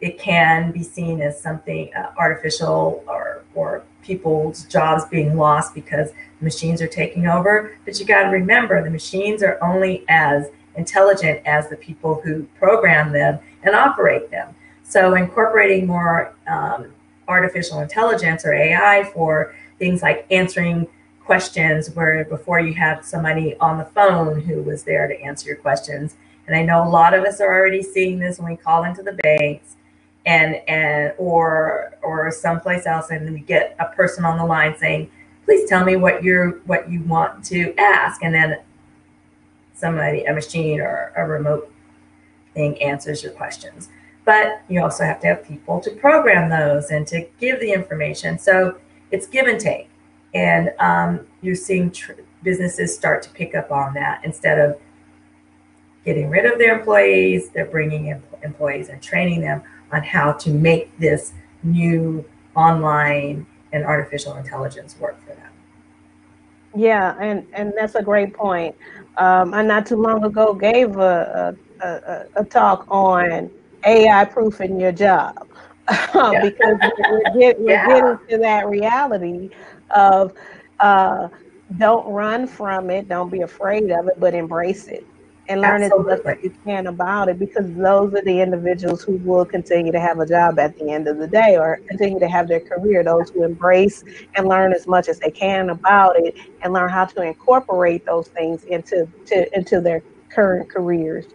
[0.00, 6.10] it can be seen as something uh, artificial or or people's jobs being lost because
[6.40, 7.72] machines are taking over.
[7.84, 12.44] But you got to remember, the machines are only as intelligent as the people who
[12.58, 14.54] program them and operate them.
[14.82, 16.92] So incorporating more um,
[17.28, 20.88] artificial intelligence or AI for things like answering
[21.24, 25.56] questions where before you had somebody on the phone who was there to answer your
[25.56, 26.16] questions.
[26.46, 29.02] And I know a lot of us are already seeing this when we call into
[29.02, 29.76] the banks
[30.24, 35.10] and and or or someplace else and we get a person on the line saying,
[35.44, 38.22] please tell me what you're what you want to ask.
[38.22, 38.58] And then
[39.74, 41.72] somebody, a machine or a remote
[42.54, 43.88] thing answers your questions.
[44.24, 48.38] But you also have to have people to program those and to give the information.
[48.38, 48.78] So
[49.10, 49.88] it's give and take.
[50.34, 54.80] And um, you're seeing tr- businesses start to pick up on that instead of
[56.04, 60.50] getting rid of their employees, they're bringing in employees and training them on how to
[60.50, 65.50] make this new online and artificial intelligence work for them.
[66.74, 68.74] Yeah, and and that's a great point.
[69.18, 73.50] Um, I not too long ago gave a a, a, a talk on
[73.84, 75.48] AI proofing your job
[75.88, 77.86] because we're, get, we're yeah.
[77.86, 79.50] getting to that reality
[79.94, 80.32] of
[80.80, 81.28] uh,
[81.78, 85.06] don't run from it, don't be afraid of it, but embrace it
[85.48, 86.12] and learn Absolutely.
[86.12, 89.90] as much as you can about it because those are the individuals who will continue
[89.90, 92.60] to have a job at the end of the day or continue to have their
[92.60, 93.02] career.
[93.02, 94.04] Those who embrace
[94.36, 98.28] and learn as much as they can about it and learn how to incorporate those
[98.28, 101.26] things into to, into their current careers.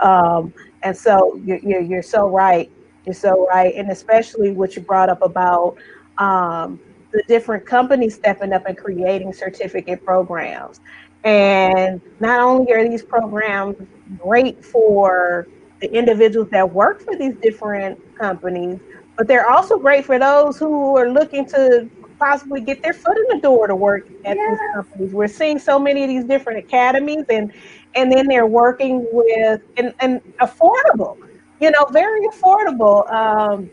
[0.00, 2.70] Um, and so you're, you're, you're so right.
[3.04, 3.74] You're so right.
[3.74, 5.76] And especially what you brought up about
[6.18, 6.80] um,
[7.12, 10.80] the different companies stepping up and creating certificate programs
[11.24, 13.76] and not only are these programs
[14.18, 15.48] great for
[15.80, 18.80] the individuals that work for these different companies,
[19.16, 23.36] but they're also great for those who are looking to possibly get their foot in
[23.36, 24.50] the door to work at yeah.
[24.50, 25.12] these companies.
[25.12, 27.52] We're seeing so many of these different academies and
[27.94, 31.16] and then they're working with and, and affordable,
[31.60, 33.10] you know, very affordable.
[33.12, 33.70] Um,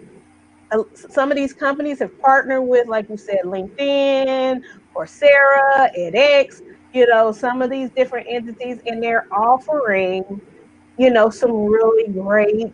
[0.71, 4.61] uh, some of these companies have partnered with, like you said, LinkedIn,
[4.95, 6.61] Coursera, edX,
[6.93, 10.41] you know, some of these different entities, and they're offering,
[10.97, 12.73] you know, some really great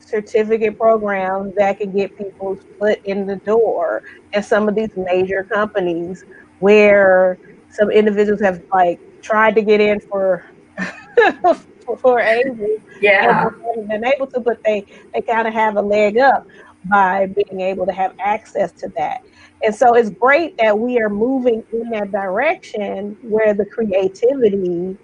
[0.00, 4.02] certificate programs that can get people's foot in the door.
[4.32, 6.24] And some of these major companies
[6.58, 7.38] where
[7.70, 10.44] some individuals have like tried to get in for
[11.98, 12.80] for ages.
[13.00, 13.48] Yeah.
[13.74, 16.46] And been able to, but they, they kind of have a leg up
[16.84, 19.20] by being able to have access to that.
[19.62, 24.98] And so it's great that we are moving in that direction where the creativity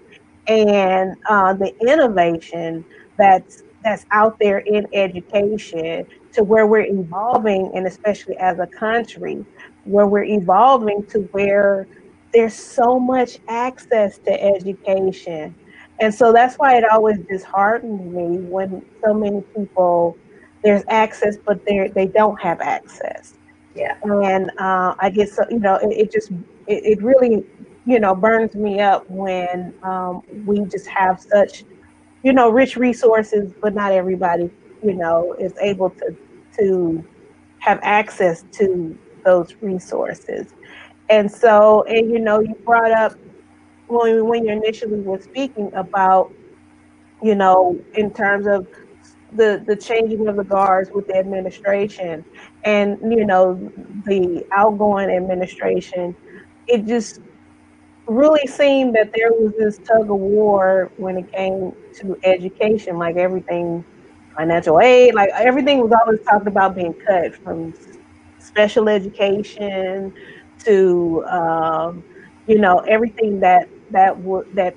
[0.47, 2.85] and uh, the innovation
[3.19, 9.45] that's that's out there in education to where we're evolving and especially as a country
[9.85, 11.87] where we're evolving to where
[12.35, 15.55] there's so much access to education
[16.01, 20.19] and so that's why it always disheartens me when so many people
[20.62, 23.35] there's access but they they don't have access
[23.77, 23.95] yeah.
[24.03, 26.31] And uh, I get so, you know, it, it just,
[26.66, 27.45] it, it, really,
[27.85, 31.64] you know, burns me up when um, we just have such,
[32.23, 34.51] you know, rich resources, but not everybody,
[34.83, 36.16] you know, is able to,
[36.59, 37.05] to
[37.59, 40.55] have access to those resources.
[41.11, 43.12] And so, and you know, you brought up
[43.88, 46.33] when, when you initially were speaking about,
[47.23, 48.66] you know, in terms of
[49.37, 52.25] the the changing of the guards with the administration
[52.64, 53.55] and you know
[54.07, 56.16] the outgoing administration
[56.68, 57.20] it just
[58.07, 63.16] really seemed that there was this tug of war when it came to education like
[63.16, 63.85] everything
[64.37, 67.75] financial aid like everything was always talked about being cut from
[68.38, 70.12] special education
[70.64, 72.05] to um,
[72.46, 74.77] you know everything that that would that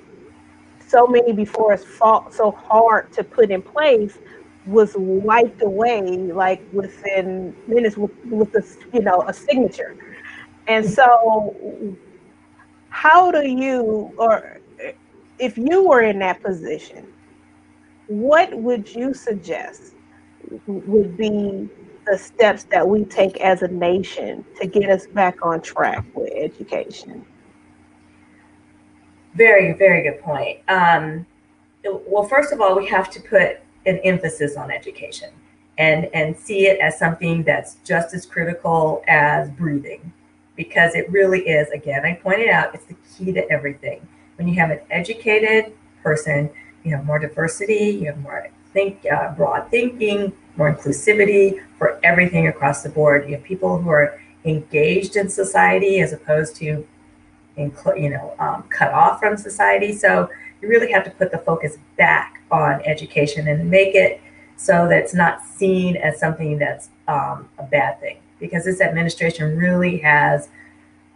[0.86, 4.18] so many before us fought so hard to put in place
[4.66, 9.96] was wiped away like within minutes with with a you know a signature.
[10.66, 11.96] And so
[12.90, 14.60] how do you or
[15.38, 17.06] if you were in that position
[18.08, 19.94] what would you suggest
[20.66, 21.68] would be
[22.06, 26.30] the steps that we take as a nation to get us back on track with
[26.34, 27.24] education?
[29.34, 30.58] Very very good point.
[30.68, 31.24] Um,
[31.84, 33.60] well first of all we have to put
[33.90, 35.30] an emphasis on education
[35.78, 40.12] and and see it as something that's just as critical as breathing
[40.56, 44.54] because it really is again i pointed out it's the key to everything when you
[44.54, 45.72] have an educated
[46.02, 46.50] person
[46.84, 52.46] you have more diversity, you have more think uh, broad thinking, more inclusivity for everything
[52.46, 53.28] across the board.
[53.28, 56.86] You have people who are engaged in society as opposed to,
[57.56, 59.92] you know, um, cut off from society.
[59.92, 60.30] So
[60.62, 64.20] you really have to put the focus back on education and make it
[64.56, 68.18] so that it's not seen as something that's um, a bad thing.
[68.38, 70.48] Because this administration really has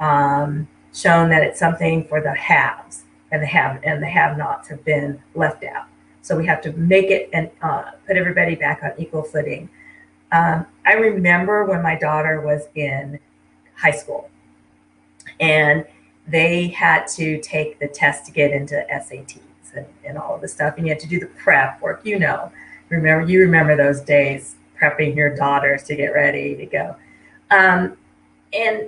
[0.00, 4.84] um, shown that it's something for the haves and the have and the have-nots have
[4.84, 5.86] been left out.
[6.22, 9.68] So we have to make it and uh, put everybody back on equal footing.
[10.32, 13.18] Um, I remember when my daughter was in
[13.76, 14.30] high school,
[15.38, 15.84] and
[16.26, 19.40] they had to take the test to get into SATs
[19.76, 22.00] and, and all of the stuff, and you had to do the prep work.
[22.04, 22.50] You know,
[22.88, 26.96] remember you remember those days prepping your daughters to get ready to go,
[27.50, 27.96] um,
[28.52, 28.82] and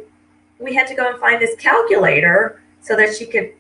[0.59, 3.53] we had to go and find this calculator so that she could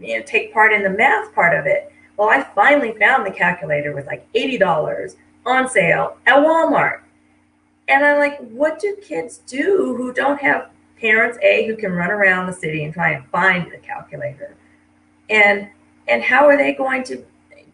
[0.00, 3.30] you know take part in the math part of it well, I finally found the
[3.30, 5.16] calculator with like $80
[5.46, 7.00] on sale at Walmart.
[7.88, 10.68] And I'm like, what do kids do who don't have
[11.00, 14.54] parents, A, who can run around the city and try and find the calculator?
[15.30, 15.70] And
[16.10, 17.24] and how are they going to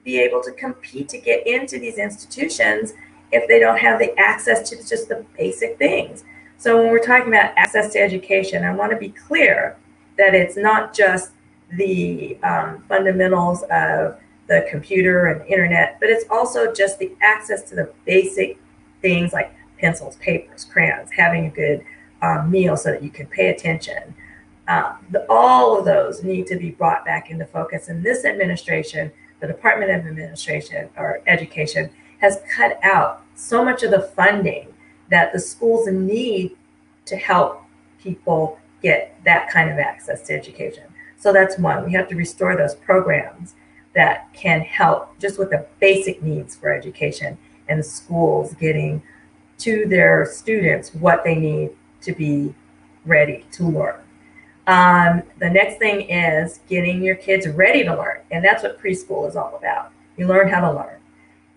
[0.04, 2.92] be able to compete to get into these institutions
[3.32, 6.24] if they don't have the access to just the basic things?
[6.58, 9.76] So when we're talking about access to education, I want to be clear
[10.16, 11.32] that it's not just
[11.72, 17.62] the um, fundamentals of the computer and the internet, but it's also just the access
[17.70, 18.58] to the basic
[19.02, 21.84] things like pencils, papers, crayons, having a good
[22.22, 24.14] um, meal so that you can pay attention.
[24.68, 27.88] Uh, the, all of those need to be brought back into focus.
[27.88, 31.90] And this administration, the Department of Administration or Education,
[32.20, 34.74] has cut out so much of the funding
[35.10, 36.56] that the schools need
[37.04, 37.62] to help
[38.02, 40.84] people get that kind of access to education.
[41.16, 41.84] So that's one.
[41.84, 43.54] We have to restore those programs
[43.94, 47.38] that can help just with the basic needs for education
[47.68, 49.02] and schools getting
[49.58, 51.70] to their students what they need
[52.02, 52.54] to be
[53.04, 54.00] ready to learn.
[54.66, 58.20] Um, the next thing is getting your kids ready to learn.
[58.30, 59.92] And that's what preschool is all about.
[60.16, 60.98] You learn how to learn.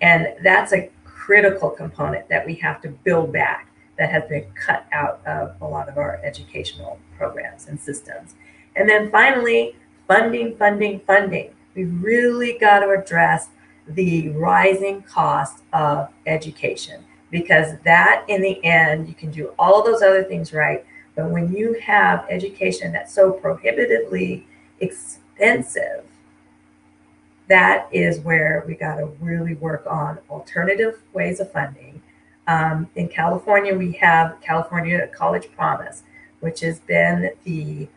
[0.02, 4.86] And that's a critical component that we have to build back that has been cut
[4.92, 8.36] out of a lot of our educational programs and systems.
[8.76, 9.76] And then finally,
[10.08, 13.50] funding, funding, funding we really got to address
[13.88, 20.02] the rising cost of education because that in the end you can do all those
[20.02, 20.86] other things right
[21.20, 24.48] but when you have education that's so prohibitively
[24.80, 26.06] expensive
[27.50, 32.02] that is where we got to really work on alternative ways of funding.
[32.48, 36.04] Um, in california we have california college promise
[36.40, 37.90] which has been the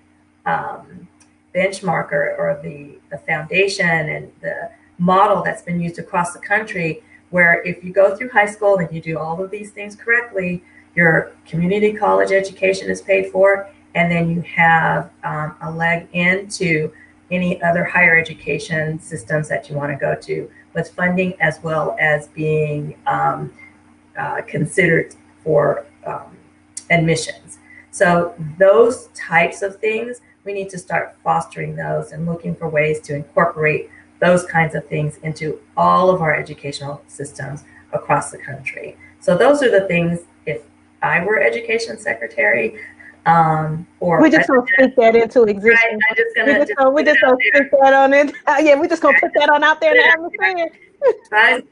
[0.44, 1.06] um,
[1.54, 7.62] benchmarker or the, the foundation and the model that's been used across the country where
[7.62, 10.62] if you go through high school and you do all of these things correctly
[10.94, 16.90] your community college education is paid for and then you have um, a leg into
[17.30, 21.96] any other higher education systems that you want to go to with funding as well
[21.98, 23.52] as being um,
[24.18, 26.36] uh, considered for um,
[26.90, 27.58] admissions
[27.90, 33.00] so those types of things we need to start fostering those and looking for ways
[33.00, 33.90] to incorporate
[34.20, 38.96] those kinds of things into all of our educational systems across the country.
[39.20, 40.62] So those are the things if
[41.02, 42.78] I were education secretary,
[43.26, 45.80] um, or we're just gonna speak that into existence.
[45.84, 48.34] Right, I'm just gonna, we're just gonna, we just gonna stick that on it.
[48.46, 50.30] Uh, yeah, we're just gonna put that on out there now.
[51.32, 51.62] I'm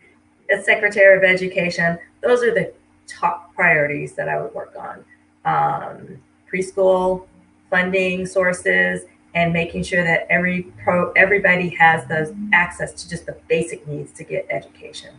[0.51, 2.73] as Secretary of Education, those are the
[3.07, 5.05] top priorities that I would work on.
[5.45, 6.19] Um,
[6.53, 7.27] preschool,
[7.71, 9.03] funding sources
[9.35, 14.13] and making sure that every pro everybody has those access to just the basic needs
[14.13, 15.15] to get education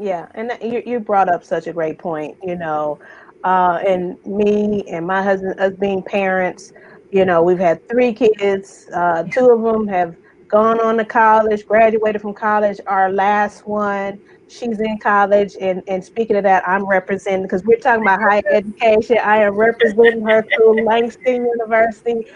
[0.00, 2.98] yeah and you, you brought up such a great point you know
[3.44, 6.72] uh, and me and my husband us being parents
[7.10, 10.16] you know we've had three kids uh, two of them have
[10.48, 12.78] gone on to college graduated from college.
[12.86, 17.78] Our last one she's in college and, and speaking of that i'm representing because we're
[17.78, 19.16] talking about higher education.
[19.22, 22.26] I am representing her through langston university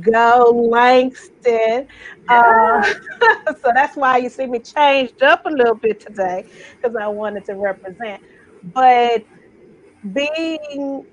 [0.00, 1.86] go langston.
[2.28, 2.82] Uh,
[3.60, 6.46] so that's why you see me changed up a little bit today
[6.80, 8.22] because i wanted to represent.
[8.72, 9.24] But
[10.12, 11.06] being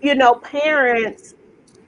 [0.00, 1.34] you know parents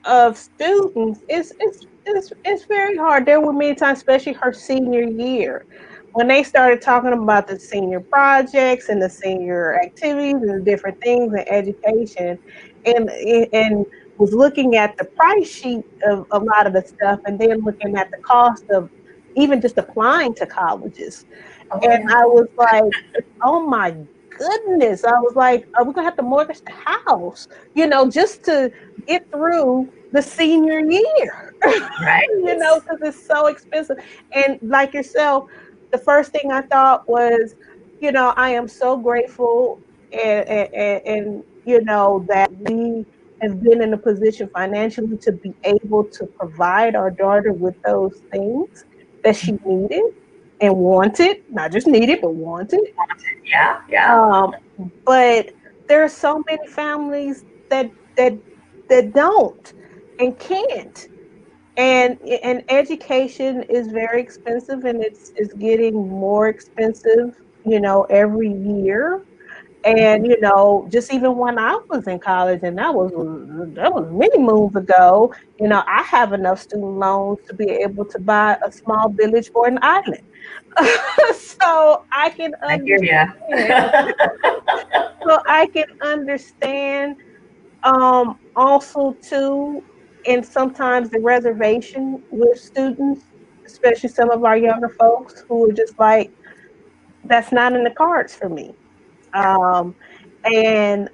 [0.05, 3.25] of students is it's, it's, it's very hard.
[3.25, 5.65] There were many times especially her senior year
[6.13, 10.99] when they started talking about the senior projects and the senior activities and the different
[11.01, 12.37] things in education.
[12.85, 13.85] And and
[14.21, 17.97] was looking at the price sheet of a lot of the stuff and then looking
[17.97, 18.87] at the cost of
[19.35, 21.25] even just applying to colleges.
[21.71, 23.95] Oh, and I was like, oh my
[24.37, 25.03] goodness.
[25.03, 27.47] I was like, are we gonna have to mortgage the house?
[27.73, 28.71] You know, just to
[29.07, 31.55] get through the senior year.
[31.63, 32.27] Right.
[32.29, 33.97] you know, because it's so expensive.
[34.33, 35.49] And like yourself,
[35.91, 37.55] the first thing I thought was,
[37.99, 39.79] you know, I am so grateful
[40.11, 43.03] and, and, and you know, that we
[43.41, 48.21] have been in a position financially to be able to provide our daughter with those
[48.31, 48.85] things
[49.23, 50.03] that she needed
[50.61, 52.81] and wanted, not just needed, but wanted.
[53.45, 54.15] Yeah, yeah.
[54.15, 54.53] Um,
[55.05, 55.51] but
[55.87, 58.37] there are so many families that that
[58.89, 59.73] that don't
[60.19, 61.07] and can't.
[61.77, 67.35] And and education is very expensive and it's it's getting more expensive,
[67.65, 69.25] you know, every year.
[69.83, 73.11] And you know, just even when I was in college, and that was
[73.73, 75.33] that was many moons ago.
[75.59, 79.49] You know, I have enough student loans to be able to buy a small village
[79.55, 80.21] or an island.
[81.35, 83.33] so I can I hear understand.
[83.51, 84.11] ya.
[85.27, 87.17] so I can understand
[87.83, 89.83] um, also too,
[90.27, 93.25] and sometimes the reservation with students,
[93.65, 96.31] especially some of our younger folks who are just like,
[97.25, 98.75] that's not in the cards for me.
[99.33, 99.95] Um,
[100.45, 101.09] and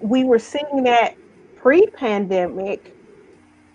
[0.00, 1.14] we were seeing that
[1.56, 2.94] pre-pandemic.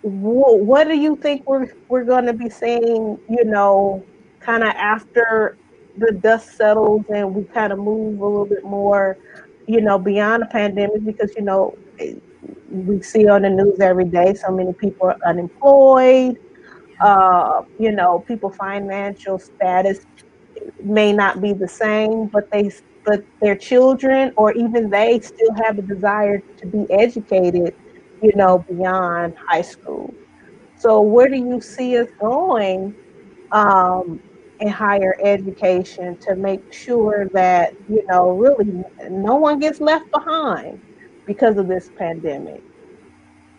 [0.02, 3.18] Wh- What do you think we're we're going to be seeing?
[3.28, 4.06] You know,
[4.40, 5.58] kind of after
[5.96, 9.18] the dust settles and we kind of move a little bit more,
[9.66, 11.76] you know, beyond the pandemic because you know
[12.68, 16.36] we see on the news every day so many people are unemployed.
[17.00, 20.00] Uh, you know, people financial status
[20.82, 22.70] may not be the same, but they
[23.04, 27.74] but their children or even they still have a desire to be educated,
[28.22, 30.12] you know, beyond high school.
[30.76, 32.94] So where do you see us going
[33.52, 34.20] um,
[34.60, 40.80] in higher education to make sure that you know really no one gets left behind
[41.26, 42.62] because of this pandemic?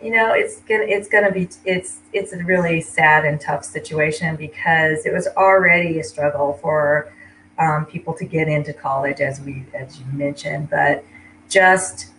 [0.00, 4.34] You know, it's gonna it's gonna be it's it's a really sad and tough situation
[4.36, 7.12] because it was already a struggle for
[7.58, 11.04] um, people to get into college, as we as you mentioned, but
[11.48, 12.10] just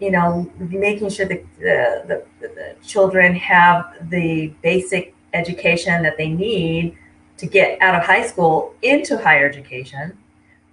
[0.00, 6.28] you know making sure that the, the, the children have the basic education that they
[6.28, 6.96] need
[7.36, 10.16] to get out of high school into higher education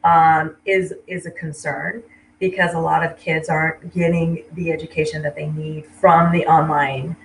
[0.03, 2.03] um, is is a concern
[2.39, 7.15] because a lot of kids aren't getting the education that they need from the online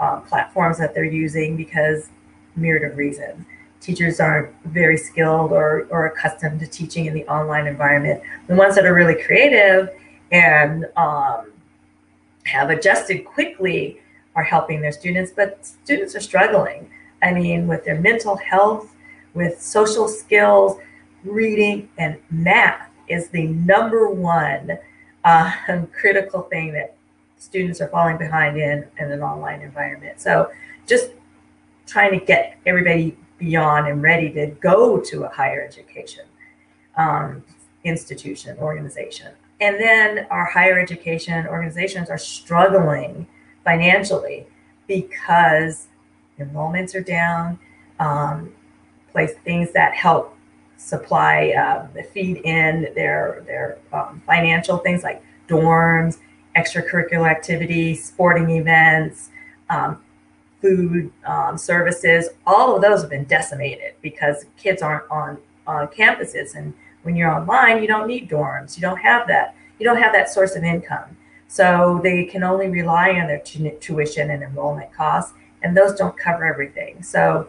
[0.00, 2.10] uh, platforms that they're using because
[2.56, 3.44] myriad of reasons.
[3.86, 8.20] Teachers aren't very skilled or, or accustomed to teaching in the online environment.
[8.48, 9.90] The ones that are really creative
[10.32, 11.52] and um,
[12.46, 14.00] have adjusted quickly
[14.34, 16.90] are helping their students, but students are struggling.
[17.22, 18.92] I mean, with their mental health,
[19.34, 20.80] with social skills,
[21.22, 24.78] reading, and math is the number one
[25.24, 25.52] uh,
[25.92, 26.96] critical thing that
[27.38, 30.20] students are falling behind in in an online environment.
[30.20, 30.50] So
[30.88, 31.10] just
[31.86, 36.24] trying to get everybody beyond and ready to go to a higher education
[36.96, 37.44] um,
[37.84, 39.32] institution, organization.
[39.60, 43.26] And then our higher education organizations are struggling
[43.64, 44.46] financially
[44.86, 45.88] because
[46.38, 47.58] enrollments are down,
[47.98, 48.52] um,
[49.12, 50.36] place things that help
[50.76, 56.18] supply, uh, feed in their, their um, financial things like dorms,
[56.56, 59.30] extracurricular activities, sporting events,
[59.70, 60.02] um,
[60.66, 66.54] food um, services, all of those have been decimated because kids aren't on, on campuses.
[66.54, 68.76] And when you're online, you don't need dorms.
[68.76, 69.54] You don't have that.
[69.78, 71.16] You don't have that source of income.
[71.48, 76.16] So they can only rely on their tu- tuition and enrollment costs, and those don't
[76.16, 77.02] cover everything.
[77.02, 77.48] So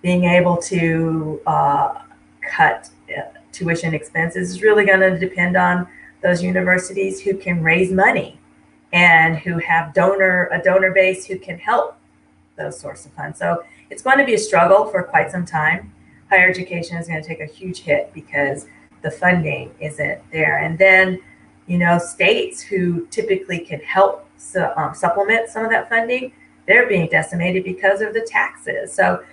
[0.00, 2.00] being able to uh,
[2.48, 3.22] cut uh,
[3.52, 5.86] tuition expenses is really going to depend on
[6.22, 8.40] those universities who can raise money
[8.92, 11.99] and who have donor a donor base who can help
[12.60, 13.38] those sorts of funds.
[13.38, 15.92] So it's going to be a struggle for quite some time.
[16.28, 18.66] Higher education is going to take a huge hit because
[19.02, 20.58] the funding isn't there.
[20.58, 21.20] And then,
[21.66, 26.32] you know, states who typically can help su- um, supplement some of that funding,
[26.66, 28.92] they're being decimated because of the taxes.
[28.92, 29.24] So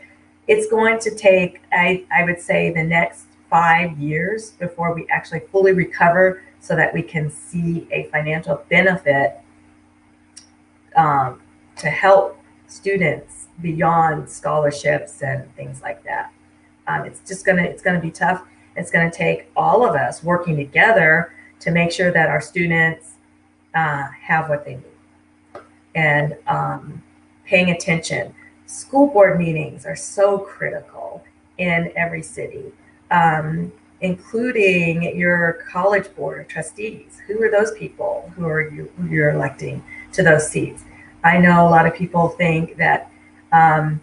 [0.48, 5.42] it's going to take, I, I would say, the next five years before we actually
[5.52, 9.38] fully recover so that we can see a financial benefit
[10.96, 11.42] um,
[11.78, 12.37] to help
[12.68, 16.32] students beyond scholarships and things like that.
[16.88, 18.44] Um, it's just gonna it's gonna be tough.
[18.76, 23.16] It's gonna take all of us working together to make sure that our students
[23.74, 25.64] uh, have what they need
[25.96, 27.04] and um,
[27.46, 28.34] paying attention.
[28.68, 31.24] School board meetings are so critical
[31.58, 32.72] in every city,
[33.10, 37.22] um, including your college board trustees.
[37.28, 40.84] Who are those people who are you who you're electing to those seats?
[41.28, 43.12] I know a lot of people think that
[43.52, 44.00] um,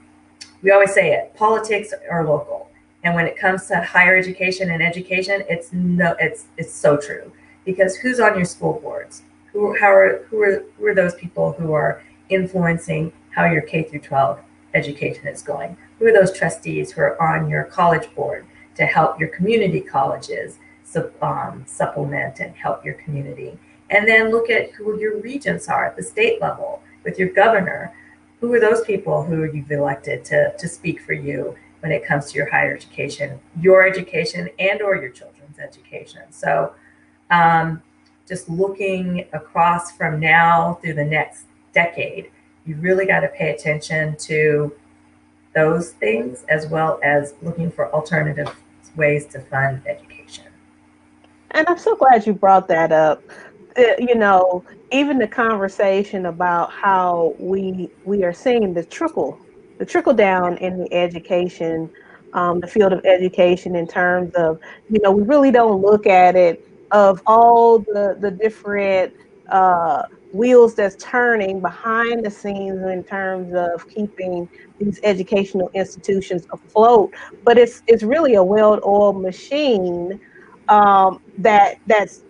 [0.62, 2.70] we always say it: politics are local,
[3.02, 7.32] and when it comes to higher education and education, it's no, it's it's so true
[7.64, 9.22] because who's on your school boards?
[9.52, 13.84] Who how are who are who are those people who are influencing how your K
[13.84, 14.40] through 12
[14.74, 15.78] education is going?
[15.98, 18.44] Who are those trustees who are on your college board
[18.76, 20.58] to help your community colleges
[21.22, 23.58] um, supplement and help your community?
[23.88, 27.94] And then look at who your regents are at the state level with your governor.
[28.40, 32.30] Who are those people who you've elected to, to speak for you when it comes
[32.32, 36.22] to your higher education, your education, and or your children's education?
[36.30, 36.74] So
[37.30, 37.82] um,
[38.26, 42.30] just looking across from now through the next decade,
[42.66, 44.74] you really got to pay attention to
[45.54, 48.54] those things as well as looking for alternative
[48.96, 50.44] ways to fund education.
[51.52, 53.22] And I'm so glad you brought that up.
[53.76, 59.40] Uh, you know, even the conversation about how we we are seeing the trickle,
[59.78, 61.90] the trickle down in the education,
[62.34, 64.58] um, the field of education in terms of,
[64.88, 66.60] you know, we really don't look at it
[66.92, 69.12] of all the the different
[69.50, 74.48] uh, wheels that's turning behind the scenes in terms of keeping
[74.78, 77.10] these educational institutions afloat.
[77.42, 80.20] But it's it's really a well-oiled machine
[80.68, 82.23] um, that that's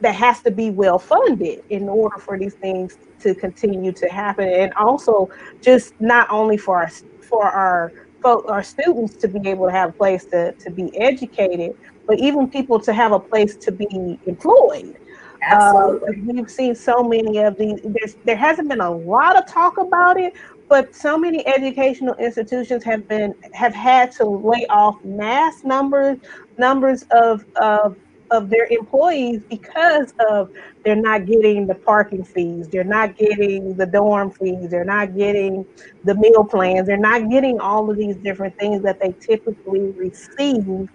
[0.00, 4.48] that has to be well funded in order for these things to continue to happen,
[4.48, 5.28] and also
[5.60, 9.90] just not only for our for our folks our students to be able to have
[9.90, 11.76] a place to, to be educated,
[12.06, 14.96] but even people to have a place to be employed.
[15.42, 16.08] Absolutely.
[16.08, 17.78] Uh, we've seen so many of these.
[17.84, 20.32] There's, there hasn't been a lot of talk about it,
[20.68, 26.18] but so many educational institutions have been have had to lay off mass numbers
[26.56, 27.96] numbers of of
[28.30, 30.50] of their employees because of
[30.84, 35.66] they're not getting the parking fees, they're not getting the dorm fees, they're not getting
[36.04, 40.88] the meal plans, they're not getting all of these different things that they typically receive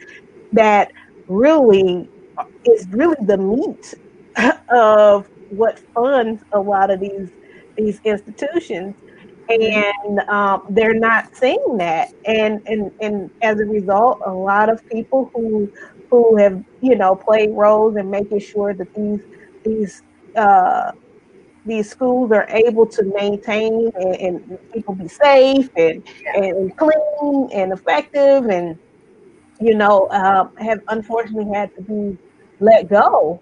[0.54, 0.92] that
[1.28, 2.10] really
[2.66, 3.94] is really the meat
[4.70, 7.30] of what funds a lot of these
[7.78, 8.96] these institutions.
[9.50, 12.14] And um, they're not seeing that.
[12.26, 15.72] And and and as a result a lot of people who
[16.10, 19.22] who have you know played roles in making sure that these
[19.64, 20.04] these
[20.36, 20.92] uh,
[21.66, 26.04] these schools are able to maintain and, and people be safe and,
[26.36, 28.78] and clean and effective and
[29.60, 32.18] you know uh, have unfortunately had to be
[32.60, 33.42] let go.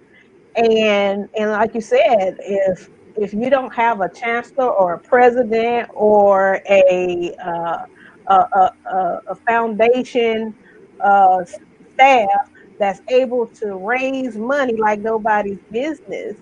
[0.56, 5.90] And and like you said, if if you don't have a chancellor or a president
[5.94, 7.86] or a uh,
[8.28, 10.54] a, a, a, foundation
[11.00, 11.46] uh,
[11.94, 12.50] staff
[12.80, 16.38] that's able to raise money like nobody's business,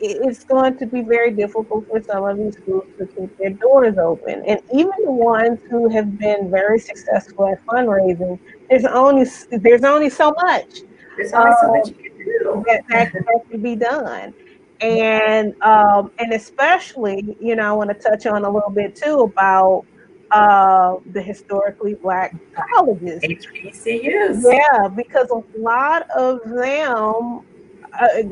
[0.00, 3.98] it's going to be very difficult for some of these schools to keep their doors
[3.98, 4.44] open.
[4.46, 8.38] And even the ones who have been very successful at fundraising,
[8.70, 10.80] there's only there's only so much.
[11.16, 12.64] There's only so much you can do.
[12.66, 14.34] That, that, that can be done.
[14.80, 19.20] And um, and especially, you know, I want to touch on a little bit too
[19.20, 19.84] about
[20.30, 23.22] uh, the historically black colleges.
[23.22, 24.42] HBCUs.
[24.44, 27.42] Yeah, because a lot of them
[27.98, 28.22] uh,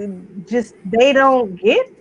[0.47, 1.93] just they don't get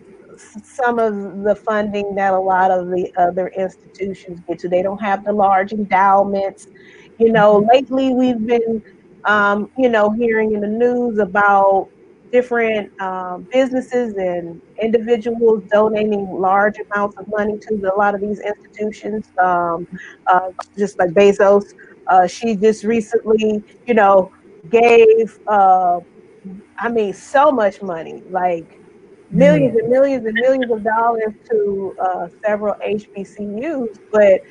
[0.63, 4.69] some of the funding that a lot of the other institutions get to.
[4.69, 6.67] They don't have the large endowments.
[7.17, 7.69] You know, mm-hmm.
[7.69, 8.83] lately we've been
[9.25, 11.89] um, you know, hearing in the news about
[12.31, 18.21] different um, businesses and individuals donating large amounts of money to the, a lot of
[18.21, 19.87] these institutions, um,
[20.27, 21.73] uh, just like Bezos.
[22.07, 24.31] Uh, she just recently, you know,
[24.69, 25.99] gave, uh,
[26.77, 28.79] I mean, so much money, like
[29.31, 33.99] millions and millions and millions of dollars to uh, several HBCUs.
[34.11, 34.41] But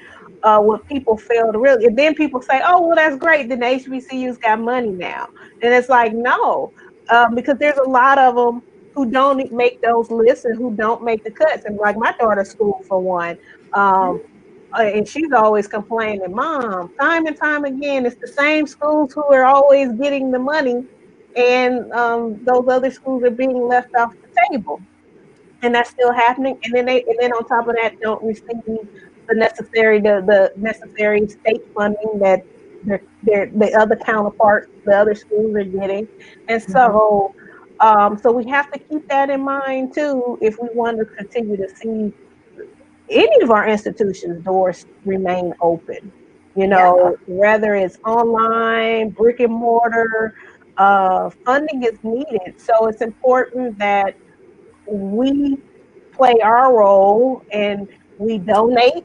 [0.42, 3.48] uh, what people fail to really, and then people say, "Oh, well, that's great.
[3.48, 5.28] Then the HBCUs got money now."
[5.62, 6.72] And it's like, no,
[7.10, 8.62] um, because there's a lot of them
[8.94, 11.64] who don't make those lists and who don't make the cuts.
[11.66, 13.36] And like my daughter's school, for one,
[13.74, 14.20] um,
[14.78, 19.24] uh, and she's always complaining, "Mom, time and time again, it's the same schools who
[19.34, 20.84] are always getting the money,
[21.36, 24.82] and um, those other schools are being left off the table."
[25.62, 26.58] And that's still happening.
[26.64, 28.62] And then they, and then on top of that, don't receive
[29.28, 32.40] the necessary the, the necessary state funding that
[32.84, 36.08] their, their the other counterparts, the other schools are getting,
[36.48, 37.34] and so
[37.80, 41.56] um, so we have to keep that in mind too if we want to continue
[41.56, 42.12] to see
[43.10, 46.12] any of our institutions doors remain open.
[46.56, 47.34] You know, yeah.
[47.34, 50.36] whether it's online, brick and mortar,
[50.76, 52.60] uh, funding is needed.
[52.60, 54.16] So it's important that
[54.86, 55.58] we
[56.12, 59.04] play our role and we donate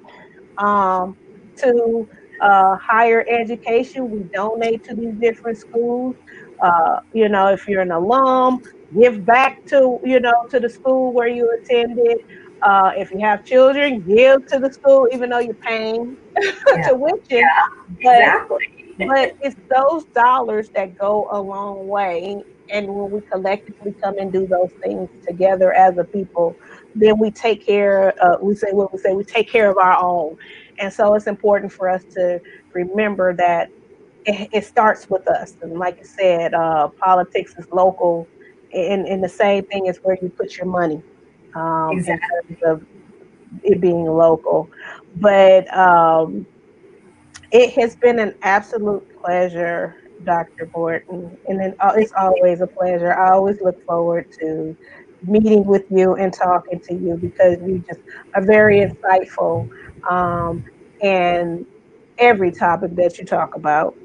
[0.60, 1.18] um,
[1.58, 2.08] to
[2.42, 4.10] uh, higher education.
[4.10, 6.16] We donate to these different schools.
[6.62, 8.62] Uh, you know, if you're an alum,
[9.00, 12.18] give back to you know to the school where you attended.
[12.62, 16.90] Uh, if you have children, give to the school, even though you're paying yeah.
[16.90, 17.20] tuition.
[17.30, 17.66] Yeah,
[18.00, 18.58] exactly.
[18.98, 22.44] But, but it's those dollars that go a long way.
[22.72, 26.56] And when we collectively come and do those things together as a people,
[26.94, 28.14] then we take care.
[28.24, 29.14] Uh, we say what we say.
[29.14, 30.36] We take care of our own,
[30.80, 32.42] and so it's important for us to
[32.74, 33.70] remember that
[34.26, 35.56] it, it starts with us.
[35.62, 38.28] And like you said, uh, politics is local,
[38.74, 41.02] and, and the same thing is where you put your money.
[41.56, 42.28] Um, exactly.
[42.50, 42.88] In terms of
[43.64, 44.70] it being local,
[45.18, 46.46] but um,
[47.52, 50.70] it has been an absolute pleasure Dr.
[50.76, 51.38] Morton.
[51.48, 53.14] and then uh, it's always a pleasure.
[53.14, 54.76] I always look forward to
[55.24, 58.00] meeting with you and talking to you because you just
[58.36, 59.70] are very insightful
[60.10, 60.64] um,
[61.02, 61.66] and
[62.18, 63.96] every topic that you talk about.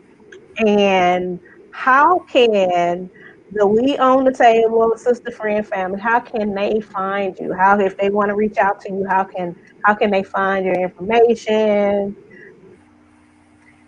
[0.58, 1.40] And
[1.72, 3.10] how can
[3.52, 7.52] the We Own the Table Sister Friend family, how can they find you?
[7.52, 10.64] How if they want to reach out to you, how can how can they find
[10.64, 12.16] your information?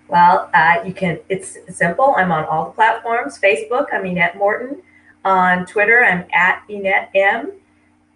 [0.09, 1.19] Well, uh, you can.
[1.29, 2.15] It's simple.
[2.17, 3.41] I'm on all the platforms.
[3.41, 4.83] Facebook, I'm Enette Morton.
[5.25, 7.53] On Twitter, I'm at Enette M.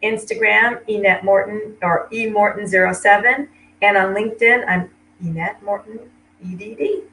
[0.03, 3.49] Instagram, Enette Morton or eMorton07.
[3.83, 4.91] And on LinkedIn, I'm
[5.24, 6.01] Enette Morton,
[6.45, 7.05] EDD.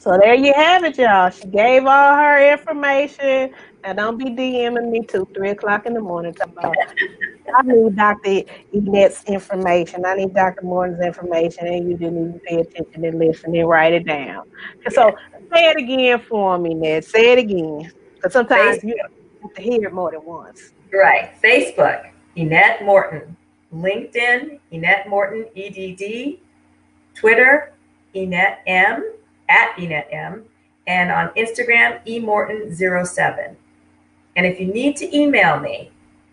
[0.00, 1.30] So there you have it, y'all.
[1.30, 3.52] She gave all her information.
[3.84, 6.74] Now don't be DMing me two, three o'clock in the morning about
[7.54, 8.42] I need Dr.
[8.74, 10.04] Enette's information.
[10.04, 10.64] I need Dr.
[10.64, 14.44] Morton's information, and you didn't even pay attention and listen and write it down.
[14.90, 15.14] So
[15.54, 17.04] say it again for me, Ned.
[17.04, 17.90] Say it again.
[18.16, 18.84] Because sometimes Facebook.
[18.84, 18.96] you
[19.42, 20.72] have to hear it more than once.
[20.92, 21.30] Right.
[21.42, 23.36] Facebook, Enette Morton.
[23.72, 26.38] LinkedIn, Enette Morton, EDD.
[27.14, 27.72] Twitter,
[28.14, 29.12] Enette M,
[29.48, 30.44] at Enette M.
[30.86, 33.56] And on Instagram, eMorton07.
[34.36, 35.90] And if you need to email me,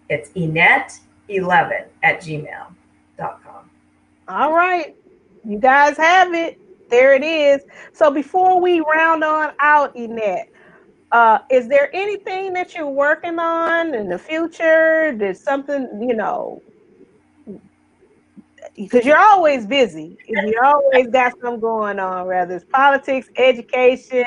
[0.10, 3.70] it's enette11 at gmail.com.
[4.28, 4.96] All right.
[5.44, 6.60] You guys have it.
[6.90, 7.64] There it is.
[7.94, 10.48] So before we round on out, Enette,
[11.12, 15.16] uh, is there anything that you're working on in the future?
[15.18, 16.62] There's something, you know,
[18.76, 20.18] because you're always busy.
[20.28, 24.26] You always got something going on, whether it's politics, education,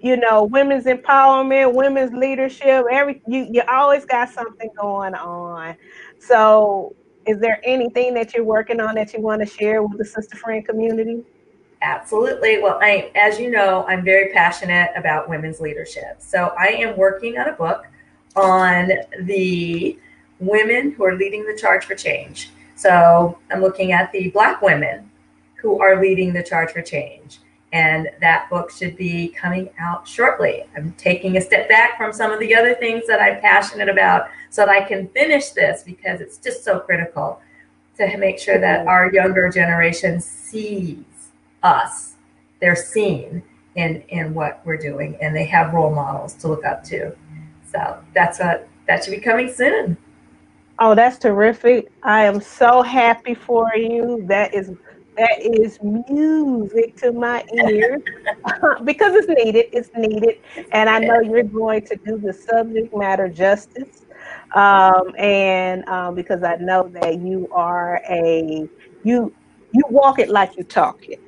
[0.00, 2.84] you know, women's empowerment, women's leadership.
[2.90, 5.76] Every you you always got something going on.
[6.18, 6.94] So,
[7.26, 10.36] is there anything that you're working on that you want to share with the sister
[10.36, 11.22] friend community?
[11.82, 12.62] Absolutely.
[12.62, 16.16] Well, I, as you know, I'm very passionate about women's leadership.
[16.18, 17.84] So I am working on a book
[18.36, 19.98] on the
[20.38, 22.50] women who are leading the charge for change.
[22.74, 25.10] So I'm looking at the Black women
[25.56, 27.38] who are leading the charge for change.
[27.72, 30.64] And that book should be coming out shortly.
[30.76, 34.28] I'm taking a step back from some of the other things that I'm passionate about
[34.50, 37.40] so that I can finish this because it's just so critical
[37.96, 41.04] to make sure that our younger generation sees
[41.62, 42.14] us.
[42.60, 43.42] They're seen
[43.74, 47.14] in in what we're doing, and they have role models to look up to.
[47.70, 49.96] So that's what that should be coming soon.
[50.78, 51.88] Oh, that's terrific!
[52.02, 54.24] I am so happy for you.
[54.26, 54.72] That is
[55.16, 58.02] that is music to my ears
[58.84, 59.66] because it's needed.
[59.72, 60.40] It's needed,
[60.72, 64.06] and I know you're going to do the subject matter justice.
[64.54, 68.68] Um, and um, because I know that you are a
[69.04, 69.32] you
[69.72, 71.20] you walk it like you talk it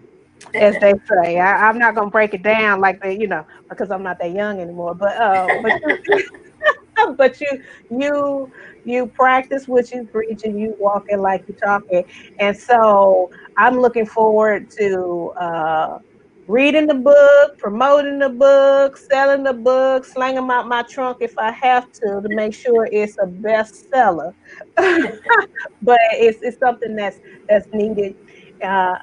[0.55, 1.39] as they say.
[1.39, 4.33] I, am not gonna break it down like they, you know, because I'm not that
[4.33, 4.95] young anymore.
[4.95, 5.81] But uh, but,
[7.17, 8.51] but you you
[8.85, 12.07] you practice what you preach and you walk it like you talk it.
[12.39, 15.99] And so I'm looking forward to uh,
[16.47, 21.37] reading the book, promoting the book, selling the book, slanging them out my trunk if
[21.39, 24.33] I have to to make sure it's a bestseller.
[24.77, 27.19] but it's it's something that's
[27.49, 28.17] that's needed.
[28.63, 28.97] Uh,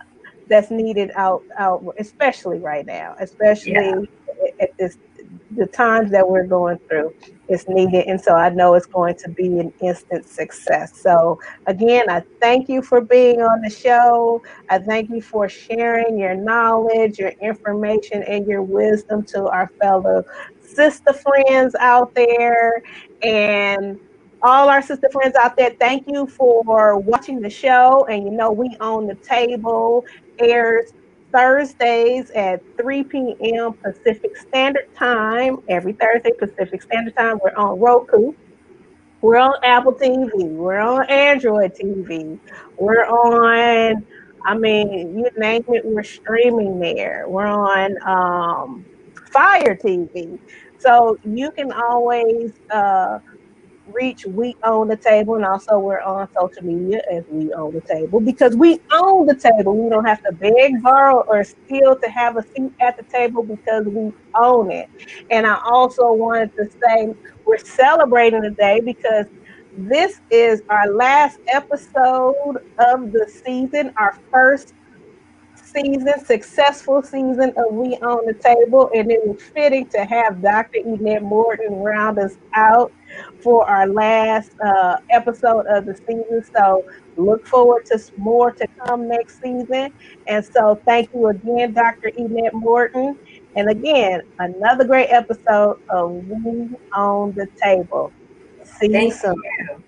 [0.49, 4.01] that's needed out out especially right now especially yeah.
[4.59, 4.97] at this
[5.55, 7.13] the times that we're going through
[7.53, 10.99] is needed and so i know it's going to be an instant success.
[11.01, 11.37] So
[11.67, 14.41] again i thank you for being on the show.
[14.69, 20.23] I thank you for sharing your knowledge your information and your wisdom to our fellow
[20.75, 22.81] sister friends out there.
[23.21, 23.99] And
[24.41, 28.05] all our sister friends out there, thank you for watching the show.
[28.09, 30.03] And you know, we own the table
[30.39, 30.91] airs
[31.33, 33.73] Thursdays at 3 p.m.
[33.73, 35.57] Pacific Standard Time.
[35.67, 38.33] Every Thursday Pacific Standard Time, we're on Roku.
[39.21, 40.31] We're on Apple TV.
[40.49, 42.39] We're on Android TV.
[42.77, 44.05] We're on,
[44.45, 47.25] I mean, you name it, we're streaming there.
[47.27, 48.85] We're on um,
[49.31, 50.37] Fire TV.
[50.77, 53.19] So you can always uh,
[53.93, 57.81] reach We Own the Table, and also we're on social media as We Own the
[57.81, 59.77] Table because we own the table.
[59.77, 63.43] We don't have to beg, borrow, or steal to have a seat at the table
[63.43, 64.89] because we own it.
[65.29, 67.13] And I also wanted to say
[67.45, 69.27] we're celebrating today because
[69.77, 74.73] this is our last episode of the season, our first
[75.73, 80.79] season, successful season of We Own the Table, and it was fitting to have Dr.
[80.79, 82.91] Enette Morton round us out
[83.41, 86.43] for our last uh, episode of the season.
[86.55, 86.85] So
[87.17, 89.93] look forward to more to come next season.
[90.27, 92.11] And so thank you again, Dr.
[92.11, 93.17] Enette Morton.
[93.55, 98.11] And again, another great episode of We Own the Table.
[98.63, 99.35] See Thank you soon.
[99.35, 99.83] you.